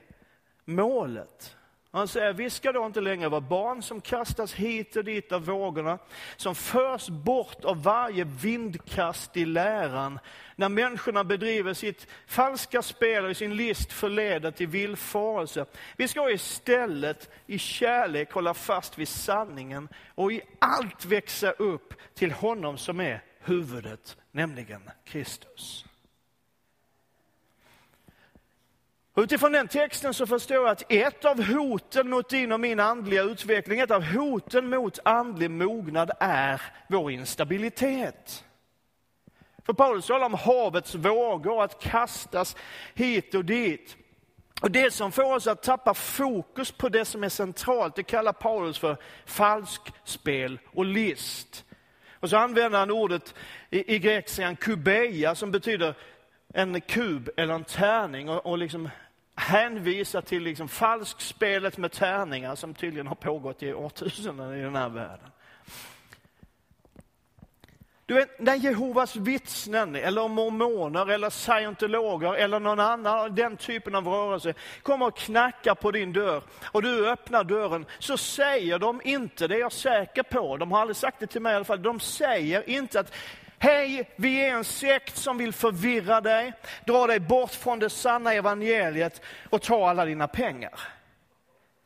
målet. 0.65 1.57
Han 1.91 2.07
säger, 2.07 2.33
vi 2.33 2.49
ska 2.49 2.71
då 2.71 2.85
inte 2.85 3.01
längre 3.01 3.29
vara 3.29 3.41
barn 3.41 3.83
som 3.83 4.01
kastas 4.01 4.53
hit 4.53 4.95
och 4.95 5.03
dit 5.03 5.31
av 5.31 5.45
vågorna, 5.45 5.99
som 6.37 6.55
förs 6.55 7.09
bort 7.09 7.65
av 7.65 7.83
varje 7.83 8.23
vindkast 8.23 9.37
i 9.37 9.45
läran, 9.45 10.19
när 10.55 10.69
människorna 10.69 11.23
bedriver 11.23 11.73
sitt 11.73 12.07
falska 12.27 12.81
spel 12.81 13.25
och 13.25 13.31
i 13.31 13.35
sin 13.35 13.55
list 13.55 13.93
förleder 13.93 14.51
till 14.51 14.67
villfarelse. 14.67 15.65
Vi 15.97 16.07
ska 16.07 16.31
istället 16.31 17.29
i 17.45 17.57
kärlek 17.57 18.31
hålla 18.31 18.53
fast 18.53 18.97
vid 18.97 19.07
sanningen 19.07 19.89
och 20.15 20.31
i 20.31 20.41
allt 20.59 21.05
växa 21.05 21.51
upp 21.51 21.93
till 22.13 22.31
honom 22.31 22.77
som 22.77 22.99
är 22.99 23.23
huvudet, 23.39 24.17
nämligen 24.31 24.81
Kristus. 25.05 25.88
Utifrån 29.23 29.51
den 29.51 29.67
texten 29.67 30.13
så 30.13 30.27
förstår 30.27 30.57
jag 30.57 30.67
att 30.67 30.91
ett 30.91 31.25
av 31.25 31.43
hoten 31.43 32.09
mot 32.09 32.29
din 32.29 32.51
och 32.51 32.59
min 32.59 32.79
andliga 32.79 33.21
utveckling, 33.21 33.79
ett 33.79 33.91
av 33.91 34.03
hoten 34.03 34.69
mot 34.69 34.99
andlig 35.05 35.51
mognad 35.51 36.11
är 36.19 36.61
vår 36.89 37.11
instabilitet. 37.11 38.43
För 39.65 39.73
Paulus 39.73 40.07
talar 40.07 40.25
om 40.25 40.33
havets 40.33 40.95
vågor, 40.95 41.63
att 41.63 41.81
kastas 41.81 42.55
hit 42.93 43.35
och 43.35 43.45
dit. 43.45 43.97
Och 44.61 44.71
Det 44.71 44.93
som 44.93 45.11
får 45.11 45.35
oss 45.35 45.47
att 45.47 45.63
tappa 45.63 45.93
fokus 45.93 46.71
på 46.71 46.89
det 46.89 47.05
som 47.05 47.23
är 47.23 47.29
centralt, 47.29 47.95
det 47.95 48.03
kallar 48.03 48.33
Paulus 48.33 48.77
för 48.77 48.97
falskspel 49.25 50.59
och 50.65 50.85
list. 50.85 51.65
Och 52.13 52.29
så 52.29 52.37
använder 52.37 52.79
han 52.79 52.91
ordet 52.91 53.35
i, 53.69 53.95
i 53.95 53.99
grekiska 53.99 54.55
kubeia 54.55 55.35
som 55.35 55.51
betyder 55.51 55.95
en 56.53 56.81
kub 56.81 57.29
eller 57.37 57.53
en 57.53 57.63
tärning 57.63 58.29
och, 58.29 58.45
och 58.45 58.57
liksom 58.57 58.89
hänvisar 59.39 60.21
till 60.21 60.43
liksom 60.43 60.67
falskspelet 60.67 61.77
med 61.77 61.91
tärningar 61.91 62.55
som 62.55 62.73
tydligen 62.73 63.07
har 63.07 63.15
pågått 63.15 63.63
i 63.63 63.73
årtusenden 63.73 64.53
i 64.53 64.61
den 64.61 64.75
här 64.75 64.89
världen. 64.89 65.29
Du 68.05 68.15
vet, 68.15 68.39
när 68.39 68.55
Jehovas 68.55 69.15
vittnen, 69.15 69.95
eller 69.95 70.27
mormoner, 70.27 71.09
eller 71.09 71.29
scientologer 71.29 72.33
eller 72.33 72.59
någon 72.59 72.79
annan, 72.79 73.35
den 73.35 73.57
typen 73.57 73.95
av 73.95 74.07
rörelse, 74.07 74.53
kommer 74.83 75.05
och 75.05 75.17
knackar 75.17 75.75
på 75.75 75.91
din 75.91 76.13
dörr 76.13 76.43
och 76.63 76.81
du 76.81 77.09
öppnar 77.09 77.43
dörren, 77.43 77.85
så 77.99 78.17
säger 78.17 78.79
de 78.79 79.01
inte, 79.03 79.47
det 79.47 79.55
är 79.55 79.59
jag 79.59 79.71
säker 79.71 80.23
på, 80.23 80.57
de 80.57 80.71
har 80.71 80.81
aldrig 80.81 80.97
sagt 80.97 81.19
det 81.19 81.27
till 81.27 81.41
mig 81.41 81.53
i 81.53 81.55
alla 81.55 81.65
fall, 81.65 81.81
de 81.81 81.99
säger 81.99 82.69
inte 82.69 82.99
att 82.99 83.13
Hej, 83.61 84.09
vi 84.15 84.45
är 84.45 84.49
en 84.51 84.63
sekt 84.63 85.17
som 85.17 85.37
vill 85.37 85.53
förvirra 85.53 86.21
dig, 86.21 86.53
dra 86.85 87.07
dig 87.07 87.19
bort 87.19 87.51
från 87.51 87.79
det 87.79 87.89
sanna 87.89 88.33
evangeliet 88.33 89.21
och 89.49 89.61
ta 89.61 89.89
alla 89.89 90.05
dina 90.05 90.27
pengar. 90.27 90.79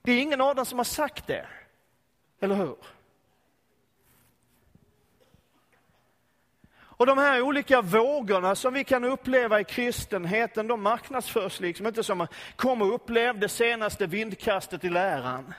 Det 0.02 0.12
är 0.12 0.22
ingen 0.22 0.42
av 0.42 0.56
dem 0.56 0.66
som 0.66 0.80
har 0.80 0.84
sagt 0.84 1.28
det, 1.28 1.46
eller 2.40 2.56
hur? 2.56 2.76
Och 7.04 7.06
de 7.06 7.18
här 7.18 7.42
olika 7.42 7.82
vågorna 7.82 8.56
som 8.56 8.74
vi 8.74 8.84
kan 8.84 9.04
uppleva 9.04 9.60
i 9.60 9.64
kristenheten, 9.64 10.68
de 10.68 10.82
marknadsförs 10.82 11.60
liksom 11.60 11.88
inte 11.88 12.04
som 12.04 12.28
kom 12.56 12.82
och 12.82 12.96
upplev 12.96 13.40
det 13.40 13.50
senaste 13.50 14.08
vindkastet 14.08 14.84
i 14.84 14.90
läran. 14.90 15.54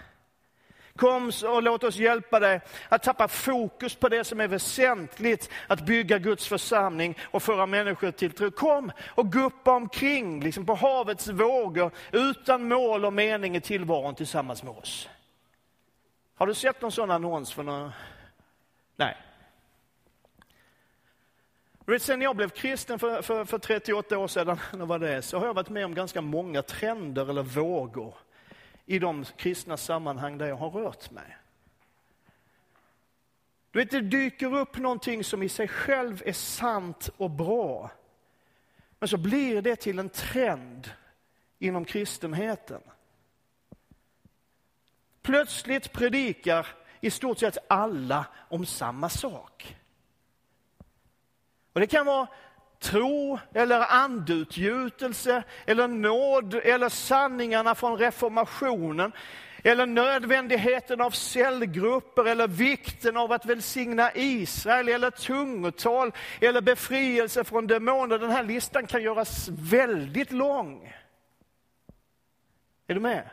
Kom 0.98 1.32
och 1.44 1.62
låt 1.62 1.84
oss 1.84 1.96
hjälpa 1.96 2.40
dig 2.40 2.60
att 2.88 3.02
tappa 3.02 3.28
fokus 3.28 3.94
på 3.94 4.08
det 4.08 4.24
som 4.24 4.40
är 4.40 4.48
väsentligt, 4.48 5.50
att 5.66 5.86
bygga 5.86 6.18
Guds 6.18 6.48
församling 6.48 7.18
och 7.22 7.42
föra 7.42 7.66
människor 7.66 8.10
till 8.10 8.32
tro. 8.32 8.50
Kom 8.50 8.92
och 9.06 9.32
guppa 9.32 9.72
omkring 9.72 10.40
liksom 10.40 10.66
på 10.66 10.74
havets 10.74 11.28
vågor 11.28 11.90
utan 12.12 12.68
mål 12.68 13.04
och 13.04 13.12
mening 13.12 13.56
i 13.56 13.60
tillvaron 13.60 14.14
tillsammans 14.14 14.62
med 14.62 14.72
oss. 14.72 15.08
Har 16.34 16.46
du 16.46 16.54
sett 16.54 16.80
någon 16.80 16.92
sån 16.92 17.10
annons 17.10 17.52
för 17.52 17.62
någon? 17.62 17.90
Nej. 18.96 19.16
Vet, 21.86 22.02
sen 22.02 22.22
jag 22.22 22.36
blev 22.36 22.48
kristen 22.48 22.98
för, 22.98 23.22
för, 23.22 23.44
för 23.44 23.58
38 23.58 24.18
år 24.18 24.28
sedan, 24.28 24.58
vad 24.72 25.00
det, 25.00 25.22
så 25.22 25.38
har 25.38 25.46
jag 25.46 25.54
varit 25.54 25.68
med 25.68 25.84
om 25.84 25.94
ganska 25.94 26.20
många 26.20 26.62
trender 26.62 27.30
eller 27.30 27.42
vågor 27.42 28.14
i 28.86 28.98
de 28.98 29.24
kristna 29.24 29.76
sammanhang 29.76 30.38
där 30.38 30.46
jag 30.46 30.56
har 30.56 30.70
rört 30.70 31.10
mig. 31.10 31.36
Du 33.70 33.78
vet, 33.78 33.90
det 33.90 34.00
dyker 34.00 34.54
upp 34.54 34.78
någonting 34.78 35.24
som 35.24 35.42
i 35.42 35.48
sig 35.48 35.68
själv 35.68 36.22
är 36.26 36.32
sant 36.32 37.10
och 37.16 37.30
bra. 37.30 37.90
Men 38.98 39.08
så 39.08 39.16
blir 39.16 39.62
det 39.62 39.76
till 39.76 39.98
en 39.98 40.08
trend 40.08 40.90
inom 41.58 41.84
kristenheten. 41.84 42.80
Plötsligt 45.22 45.92
predikar 45.92 46.66
i 47.00 47.10
stort 47.10 47.38
sett 47.38 47.58
alla 47.68 48.26
om 48.48 48.66
samma 48.66 49.08
sak. 49.08 49.76
Och 51.72 51.80
Det 51.80 51.86
kan 51.86 52.06
vara 52.06 52.28
tro 52.84 53.38
eller 53.54 53.80
andutgjutelse 53.80 55.42
eller 55.66 55.88
nåd 55.88 56.54
eller 56.54 56.88
sanningarna 56.88 57.74
från 57.74 57.98
reformationen 57.98 59.12
eller 59.62 59.86
nödvändigheten 59.86 61.00
av 61.00 61.10
cellgrupper 61.10 62.24
eller 62.24 62.48
vikten 62.48 63.16
av 63.16 63.32
att 63.32 63.46
välsigna 63.46 64.10
Israel 64.14 64.88
eller 64.88 65.10
tungotal 65.10 66.12
eller 66.40 66.60
befrielse 66.60 67.44
från 67.44 67.66
demoner. 67.66 68.18
Den 68.18 68.30
här 68.30 68.44
listan 68.44 68.86
kan 68.86 69.02
göras 69.02 69.48
väldigt 69.48 70.32
lång. 70.32 70.94
Är 72.86 72.94
du 72.94 73.00
med? 73.00 73.30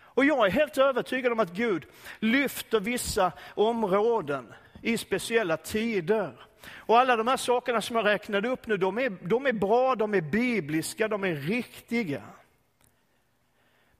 Och 0.00 0.24
jag 0.24 0.46
är 0.46 0.50
helt 0.50 0.78
övertygad 0.78 1.32
om 1.32 1.40
att 1.40 1.52
Gud 1.52 1.86
lyfter 2.18 2.80
vissa 2.80 3.32
områden 3.54 4.54
i 4.82 4.98
speciella 4.98 5.56
tider. 5.56 6.47
Och 6.66 6.98
alla 6.98 7.16
de 7.16 7.28
här 7.28 7.36
sakerna 7.36 7.82
som 7.82 7.96
jag 7.96 8.04
räknade 8.04 8.48
upp 8.48 8.66
nu, 8.66 8.76
de 8.76 8.98
är, 8.98 9.10
de 9.10 9.46
är 9.46 9.52
bra, 9.52 9.94
de 9.94 10.14
är 10.14 10.20
bibliska, 10.20 11.08
de 11.08 11.24
är 11.24 11.34
riktiga. 11.34 12.22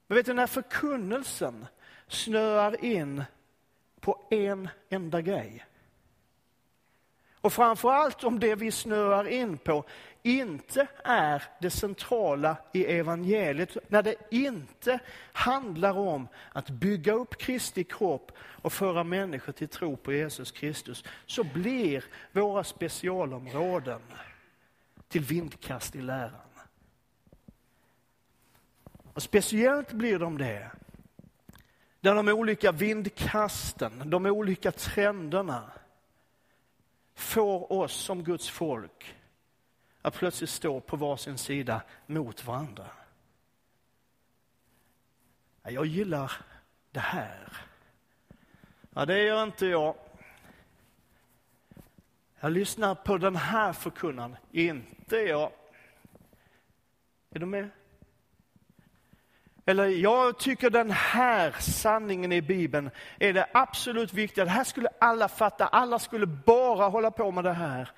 Men 0.07 0.17
vet 0.17 0.27
du, 0.27 0.33
när 0.33 0.47
förkunnelsen 0.47 1.67
snöar 2.09 2.85
in 2.85 3.25
på 4.01 4.27
en 4.31 4.69
enda 4.89 5.21
grej. 5.21 5.65
Och 7.49 7.53
framför 7.53 7.91
allt 7.91 8.25
om 8.25 8.41
det 8.41 8.55
vi 8.55 8.71
snöar 8.71 9.29
in 9.29 9.59
på 9.59 9.85
inte 10.23 10.87
är 11.05 11.43
det 11.61 11.71
centrala 11.71 12.57
i 12.73 12.85
evangeliet, 12.85 13.77
när 13.89 14.03
det 14.03 14.15
inte 14.31 14.99
handlar 15.33 15.99
om 15.99 16.29
att 16.53 16.71
bygga 16.71 17.13
upp 17.13 17.39
Kristi 17.39 17.85
kropp 17.85 18.33
och 18.39 18.73
föra 18.73 19.05
människor 19.05 19.53
till 19.53 19.69
tro 19.69 19.97
på 19.97 20.13
Jesus 20.13 20.53
Kristus, 20.53 21.05
så 21.27 21.45
blir 21.45 22.05
våra 22.33 22.65
specialområden 22.65 24.01
till 25.09 25.23
vindkast 25.23 25.97
i 25.97 26.01
läran. 26.01 26.51
Och 29.13 29.23
speciellt 29.23 29.93
blir 29.93 30.19
de 30.19 30.39
det 30.39 30.71
där 32.01 32.15
de 32.15 32.29
olika 32.29 32.73
vindkasten, 32.73 34.11
de 34.11 34.27
olika 34.27 34.73
trenderna 34.73 35.73
får 37.19 37.73
oss 37.73 37.93
som 37.93 38.25
Guds 38.25 38.49
folk 38.49 39.17
att 40.03 40.15
plötsligt 40.15 40.51
stå 40.51 40.81
på 40.81 40.97
varsin 40.97 41.39
sida 41.39 41.83
mot 42.07 42.45
varandra. 42.45 42.87
Jag 45.63 45.87
gillar 45.87 46.33
det 46.91 47.01
här. 47.01 47.57
Ja, 48.91 49.07
det 49.07 49.23
gör 49.23 49.43
inte 49.43 49.67
jag. 49.67 49.95
Jag 52.41 52.53
lyssnar 52.53 52.95
på 52.95 53.19
den 53.19 53.37
här 53.37 53.73
förkunnaren, 53.73 54.37
inte 54.53 55.17
jag. 55.17 55.53
Är 57.31 57.39
du 57.39 57.47
med? 57.47 57.71
Eller 59.69 59.87
jag 59.89 60.39
tycker 60.39 60.71
den 60.71 60.91
här 60.91 61.57
sanningen 61.61 62.33
i 62.33 62.43
Bibeln 62.43 62.91
är 63.19 63.33
det 63.33 63.49
absolut 63.55 64.13
viktiga. 64.13 64.45
Det 64.45 64.51
här 64.51 64.65
skulle 64.65 64.89
alla 65.01 65.29
fatta, 65.29 65.67
alla 65.67 65.99
skulle 65.99 66.27
bara 66.27 66.89
hålla 66.89 67.11
på 67.11 67.31
med 67.31 67.45
det 67.45 67.53
här. 67.53 67.91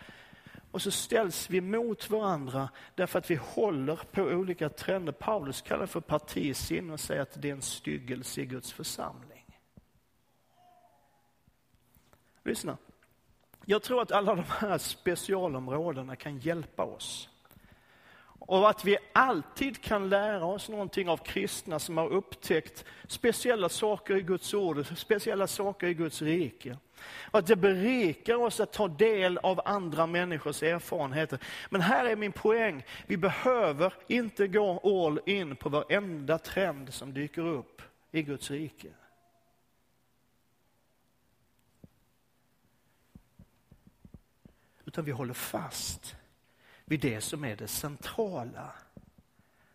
Och 0.71 0.83
så 0.83 0.91
ställs 0.91 1.51
vi 1.51 1.61
mot 1.61 2.11
varandra 2.11 2.69
därför 2.95 3.19
att 3.19 3.31
vi 3.31 3.35
håller 3.35 3.97
på 3.97 4.23
olika 4.23 4.69
trender. 4.69 5.13
Paulus 5.13 5.63
kallar 5.63 5.81
det 5.81 5.87
för 5.87 6.01
partisinne 6.01 6.93
och 6.93 7.01
säger 7.01 7.23
att 7.23 7.43
det 7.43 7.49
är 7.49 7.53
en 7.53 7.63
styggelse 7.63 8.41
i 8.41 8.47
Guds 8.47 8.73
församling. 8.73 9.59
Lyssna. 12.45 12.77
Jag 13.65 13.83
tror 13.83 14.03
att 14.03 14.13
alla 14.13 14.35
de 14.35 14.45
här 14.49 14.79
specialområdena 14.79 16.17
kan 16.17 16.39
hjälpa 16.39 16.83
oss. 16.83 17.29
Och 18.41 18.71
att 18.71 18.85
vi 18.85 18.97
alltid 19.13 19.83
kan 19.83 20.09
lära 20.09 20.45
oss 20.45 20.69
någonting 20.69 21.09
av 21.09 21.17
kristna 21.17 21.79
som 21.79 21.97
har 21.97 22.09
upptäckt 22.09 22.85
speciella 23.07 23.69
saker 23.69 24.17
i 24.17 24.23
Guds 24.23 24.55
ord, 24.55 24.99
speciella 24.99 25.47
saker 25.47 25.87
i 25.87 25.95
Guds 25.95 26.23
rike. 26.23 26.77
Och 27.31 27.39
att 27.39 27.47
det 27.47 27.57
berikar 27.57 28.35
oss 28.35 28.61
att 28.61 28.73
ta 28.73 28.89
del 28.89 29.39
av 29.39 29.61
andra 29.65 30.07
människors 30.07 30.63
erfarenheter. 30.63 31.39
Men 31.71 31.81
här 31.81 32.05
är 32.05 32.17
min 32.17 32.33
poäng, 32.33 32.85
vi 33.07 33.17
behöver 33.17 33.95
inte 34.07 34.49
gå 34.49 34.81
all 34.85 35.21
in 35.27 35.57
på 35.57 35.69
varenda 35.69 36.39
trend 36.39 36.95
som 36.95 37.15
dyker 37.15 37.47
upp 37.47 37.83
i 38.13 38.23
Guds 38.23 38.51
rike. 38.51 38.89
Utan 44.85 45.05
vi 45.05 45.11
håller 45.11 45.35
fast 45.35 46.17
vid 46.91 47.01
det 47.01 47.21
som 47.21 47.45
är 47.45 47.57
det 47.57 47.69
centrala. 47.69 48.73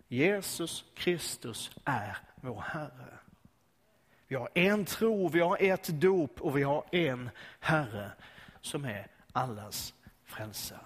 Jesus 0.07 0.85
Kristus 0.95 1.71
är 1.85 2.17
vår 2.35 2.61
Herre. 2.61 3.19
Vi 4.27 4.35
har 4.35 4.49
en 4.53 4.85
tro, 4.85 5.27
vi 5.27 5.39
har 5.39 5.57
ett 5.63 5.87
dop 5.87 6.41
och 6.41 6.57
vi 6.57 6.63
har 6.63 6.85
en 6.91 7.29
Herre 7.59 8.11
som 8.61 8.85
är 8.85 9.07
allas 9.31 9.93
frälsare. 10.23 10.79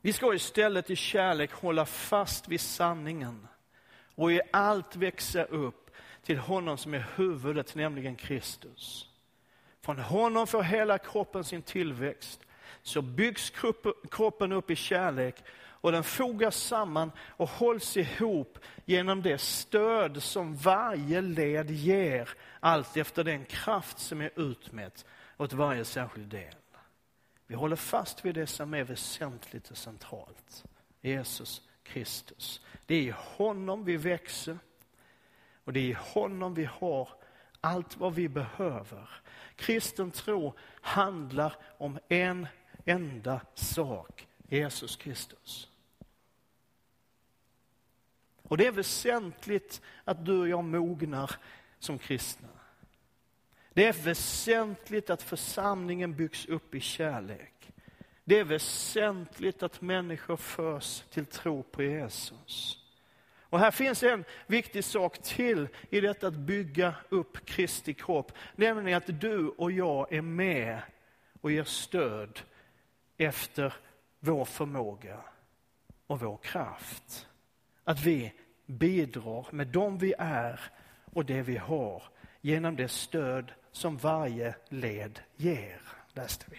Vi 0.00 0.12
ska 0.12 0.34
istället 0.34 0.90
i 0.90 0.96
kärlek 0.96 1.52
hålla 1.52 1.86
fast 1.86 2.48
vid 2.48 2.60
sanningen 2.60 3.48
och 4.14 4.32
i 4.32 4.40
allt 4.52 4.96
växa 4.96 5.44
upp 5.44 5.90
till 6.22 6.38
honom 6.38 6.78
som 6.78 6.94
är 6.94 7.06
huvudet, 7.16 7.74
nämligen 7.74 8.16
Kristus. 8.16 9.09
Från 9.90 9.98
honom 9.98 10.46
får 10.46 10.62
hela 10.62 10.98
kroppen 10.98 11.44
sin 11.44 11.62
tillväxt. 11.62 12.40
Så 12.82 13.02
byggs 13.02 13.52
kroppen 14.10 14.52
upp 14.52 14.70
i 14.70 14.76
kärlek 14.76 15.44
och 15.58 15.92
den 15.92 16.04
fogas 16.04 16.56
samman 16.56 17.12
och 17.18 17.48
hålls 17.48 17.96
ihop 17.96 18.58
genom 18.84 19.22
det 19.22 19.38
stöd 19.38 20.22
som 20.22 20.56
varje 20.56 21.20
led 21.20 21.70
ger, 21.70 22.28
allt 22.60 22.96
efter 22.96 23.24
den 23.24 23.44
kraft 23.44 23.98
som 23.98 24.20
är 24.20 24.30
utmätt 24.36 25.04
åt 25.36 25.52
varje 25.52 25.84
särskild 25.84 26.28
del. 26.28 26.54
Vi 27.46 27.54
håller 27.54 27.76
fast 27.76 28.24
vid 28.24 28.34
det 28.34 28.46
som 28.46 28.74
är 28.74 28.84
väsentligt 28.84 29.70
och 29.70 29.76
centralt. 29.76 30.64
Jesus 31.00 31.62
Kristus. 31.82 32.60
Det 32.86 32.94
är 32.94 33.02
i 33.02 33.14
honom 33.16 33.84
vi 33.84 33.96
växer 33.96 34.58
och 35.64 35.72
det 35.72 35.80
är 35.80 35.84
i 35.84 35.96
honom 36.00 36.54
vi 36.54 36.64
har 36.64 37.08
allt 37.60 37.96
vad 37.96 38.14
vi 38.14 38.28
behöver. 38.28 39.08
Kristen 39.60 40.10
tro 40.10 40.54
handlar 40.80 41.56
om 41.78 41.98
en 42.08 42.46
enda 42.84 43.40
sak, 43.54 44.26
Jesus 44.48 44.96
Kristus. 44.96 45.68
Och 48.42 48.56
det 48.56 48.66
är 48.66 48.72
väsentligt 48.72 49.82
att 50.04 50.24
du 50.24 50.40
och 50.40 50.48
jag 50.48 50.64
mognar 50.64 51.30
som 51.78 51.98
kristna. 51.98 52.48
Det 53.72 53.86
är 53.86 53.92
väsentligt 53.92 55.10
att 55.10 55.22
församlingen 55.22 56.16
byggs 56.16 56.46
upp 56.46 56.74
i 56.74 56.80
kärlek. 56.80 57.72
Det 58.24 58.38
är 58.38 58.44
väsentligt 58.44 59.62
att 59.62 59.80
människor 59.80 60.36
förs 60.36 61.00
till 61.10 61.26
tro 61.26 61.62
på 61.62 61.82
Jesus. 61.82 62.79
Och 63.50 63.58
här 63.58 63.70
finns 63.70 64.02
en 64.02 64.24
viktig 64.46 64.84
sak 64.84 65.18
till 65.22 65.68
i 65.90 66.00
detta 66.00 66.26
att 66.26 66.34
bygga 66.34 66.94
upp 67.08 67.46
Kristi 67.46 67.94
kropp. 67.94 68.32
Nämligen 68.56 68.96
att 68.96 69.20
du 69.20 69.48
och 69.48 69.72
jag 69.72 70.12
är 70.12 70.22
med 70.22 70.82
och 71.40 71.52
ger 71.52 71.64
stöd 71.64 72.40
efter 73.16 73.74
vår 74.20 74.44
förmåga 74.44 75.20
och 76.06 76.20
vår 76.20 76.36
kraft. 76.36 77.28
Att 77.84 78.02
vi 78.02 78.32
bidrar 78.66 79.46
med 79.50 79.66
dem 79.66 79.98
vi 79.98 80.14
är 80.18 80.60
och 81.04 81.24
det 81.24 81.42
vi 81.42 81.56
har 81.56 82.02
genom 82.40 82.76
det 82.76 82.88
stöd 82.88 83.52
som 83.72 83.96
varje 83.96 84.54
led 84.68 85.20
ger, 85.36 85.80
läste 86.14 86.44
vi. 86.50 86.56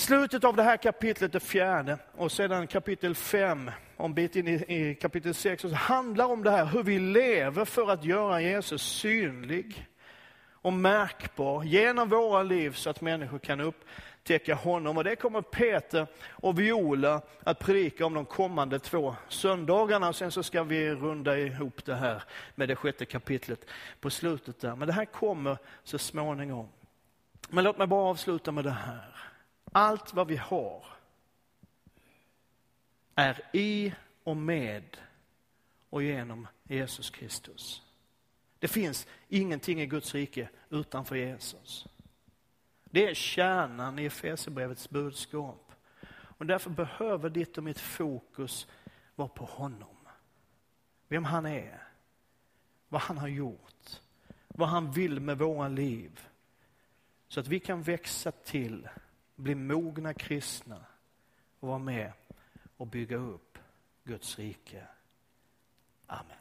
Slutet 0.00 0.44
av 0.44 0.56
det 0.56 0.62
här 0.62 0.76
kapitlet, 0.76 1.32
det 1.32 1.40
fjärde, 1.40 1.98
och 2.12 2.32
sedan 2.32 2.66
kapitel 2.66 3.14
fem, 3.14 3.70
om 3.96 4.14
bit 4.14 4.36
in 4.36 4.48
i, 4.48 4.52
i 4.68 4.94
kapitel 4.94 5.34
sex, 5.34 5.64
handlar 5.64 6.24
om 6.24 6.42
det 6.42 6.50
här 6.50 6.64
hur 6.64 6.82
vi 6.82 6.98
lever 6.98 7.64
för 7.64 7.90
att 7.90 8.04
göra 8.04 8.40
Jesus 8.40 8.82
synlig 8.82 9.86
och 10.52 10.72
märkbar 10.72 11.64
genom 11.64 12.08
våra 12.08 12.42
liv 12.42 12.72
så 12.72 12.90
att 12.90 13.00
människor 13.00 13.38
kan 13.38 13.60
upptäcka 13.60 14.54
honom. 14.54 14.96
Och 14.96 15.04
det 15.04 15.16
kommer 15.16 15.42
Peter 15.42 16.06
och 16.30 16.60
Viola 16.60 17.22
att 17.42 17.58
predika 17.58 18.06
om 18.06 18.14
de 18.14 18.24
kommande 18.24 18.78
två 18.78 19.16
söndagarna. 19.28 20.12
Sen 20.12 20.30
så 20.30 20.42
ska 20.42 20.62
vi 20.62 20.90
runda 20.90 21.38
ihop 21.38 21.84
det 21.84 21.94
här 21.94 22.22
med 22.54 22.68
det 22.68 22.76
sjätte 22.76 23.04
kapitlet 23.04 23.64
på 24.00 24.10
slutet 24.10 24.60
där. 24.60 24.76
Men 24.76 24.88
det 24.88 24.94
här 24.94 25.04
kommer 25.04 25.58
så 25.84 25.98
småningom. 25.98 26.68
Men 27.48 27.64
låt 27.64 27.78
mig 27.78 27.86
bara 27.86 28.10
avsluta 28.10 28.52
med 28.52 28.64
det 28.64 28.70
här. 28.70 29.29
Allt 29.72 30.14
vad 30.14 30.26
vi 30.26 30.36
har 30.36 30.84
är 33.14 33.42
i 33.52 33.94
och 34.24 34.36
med 34.36 34.96
och 35.90 36.02
genom 36.02 36.46
Jesus 36.62 37.10
Kristus. 37.10 37.82
Det 38.58 38.68
finns 38.68 39.06
ingenting 39.28 39.80
i 39.80 39.86
Guds 39.86 40.14
rike 40.14 40.48
utanför 40.70 41.16
Jesus. 41.16 41.86
Det 42.84 43.08
är 43.08 43.14
kärnan 43.14 43.98
i 43.98 44.04
Efesierbrevets 44.04 44.90
budskap. 44.90 45.72
Och 46.12 46.46
därför 46.46 46.70
behöver 46.70 47.30
ditt 47.30 47.58
och 47.58 47.64
mitt 47.64 47.80
fokus 47.80 48.66
vara 49.14 49.28
på 49.28 49.44
honom. 49.44 49.96
Vem 51.08 51.24
han 51.24 51.46
är, 51.46 51.82
vad 52.88 53.00
han 53.00 53.18
har 53.18 53.28
gjort, 53.28 54.00
vad 54.48 54.68
han 54.68 54.92
vill 54.92 55.20
med 55.20 55.38
våra 55.38 55.68
liv. 55.68 56.20
Så 57.28 57.40
att 57.40 57.46
vi 57.46 57.60
kan 57.60 57.82
växa 57.82 58.32
till, 58.32 58.88
bli 59.40 59.54
mogna 59.54 60.14
kristna 60.14 60.86
och 61.60 61.68
vara 61.68 61.78
med 61.78 62.12
och 62.76 62.86
bygga 62.86 63.16
upp 63.16 63.58
Guds 64.04 64.38
rike. 64.38 64.86
Amen. 66.06 66.39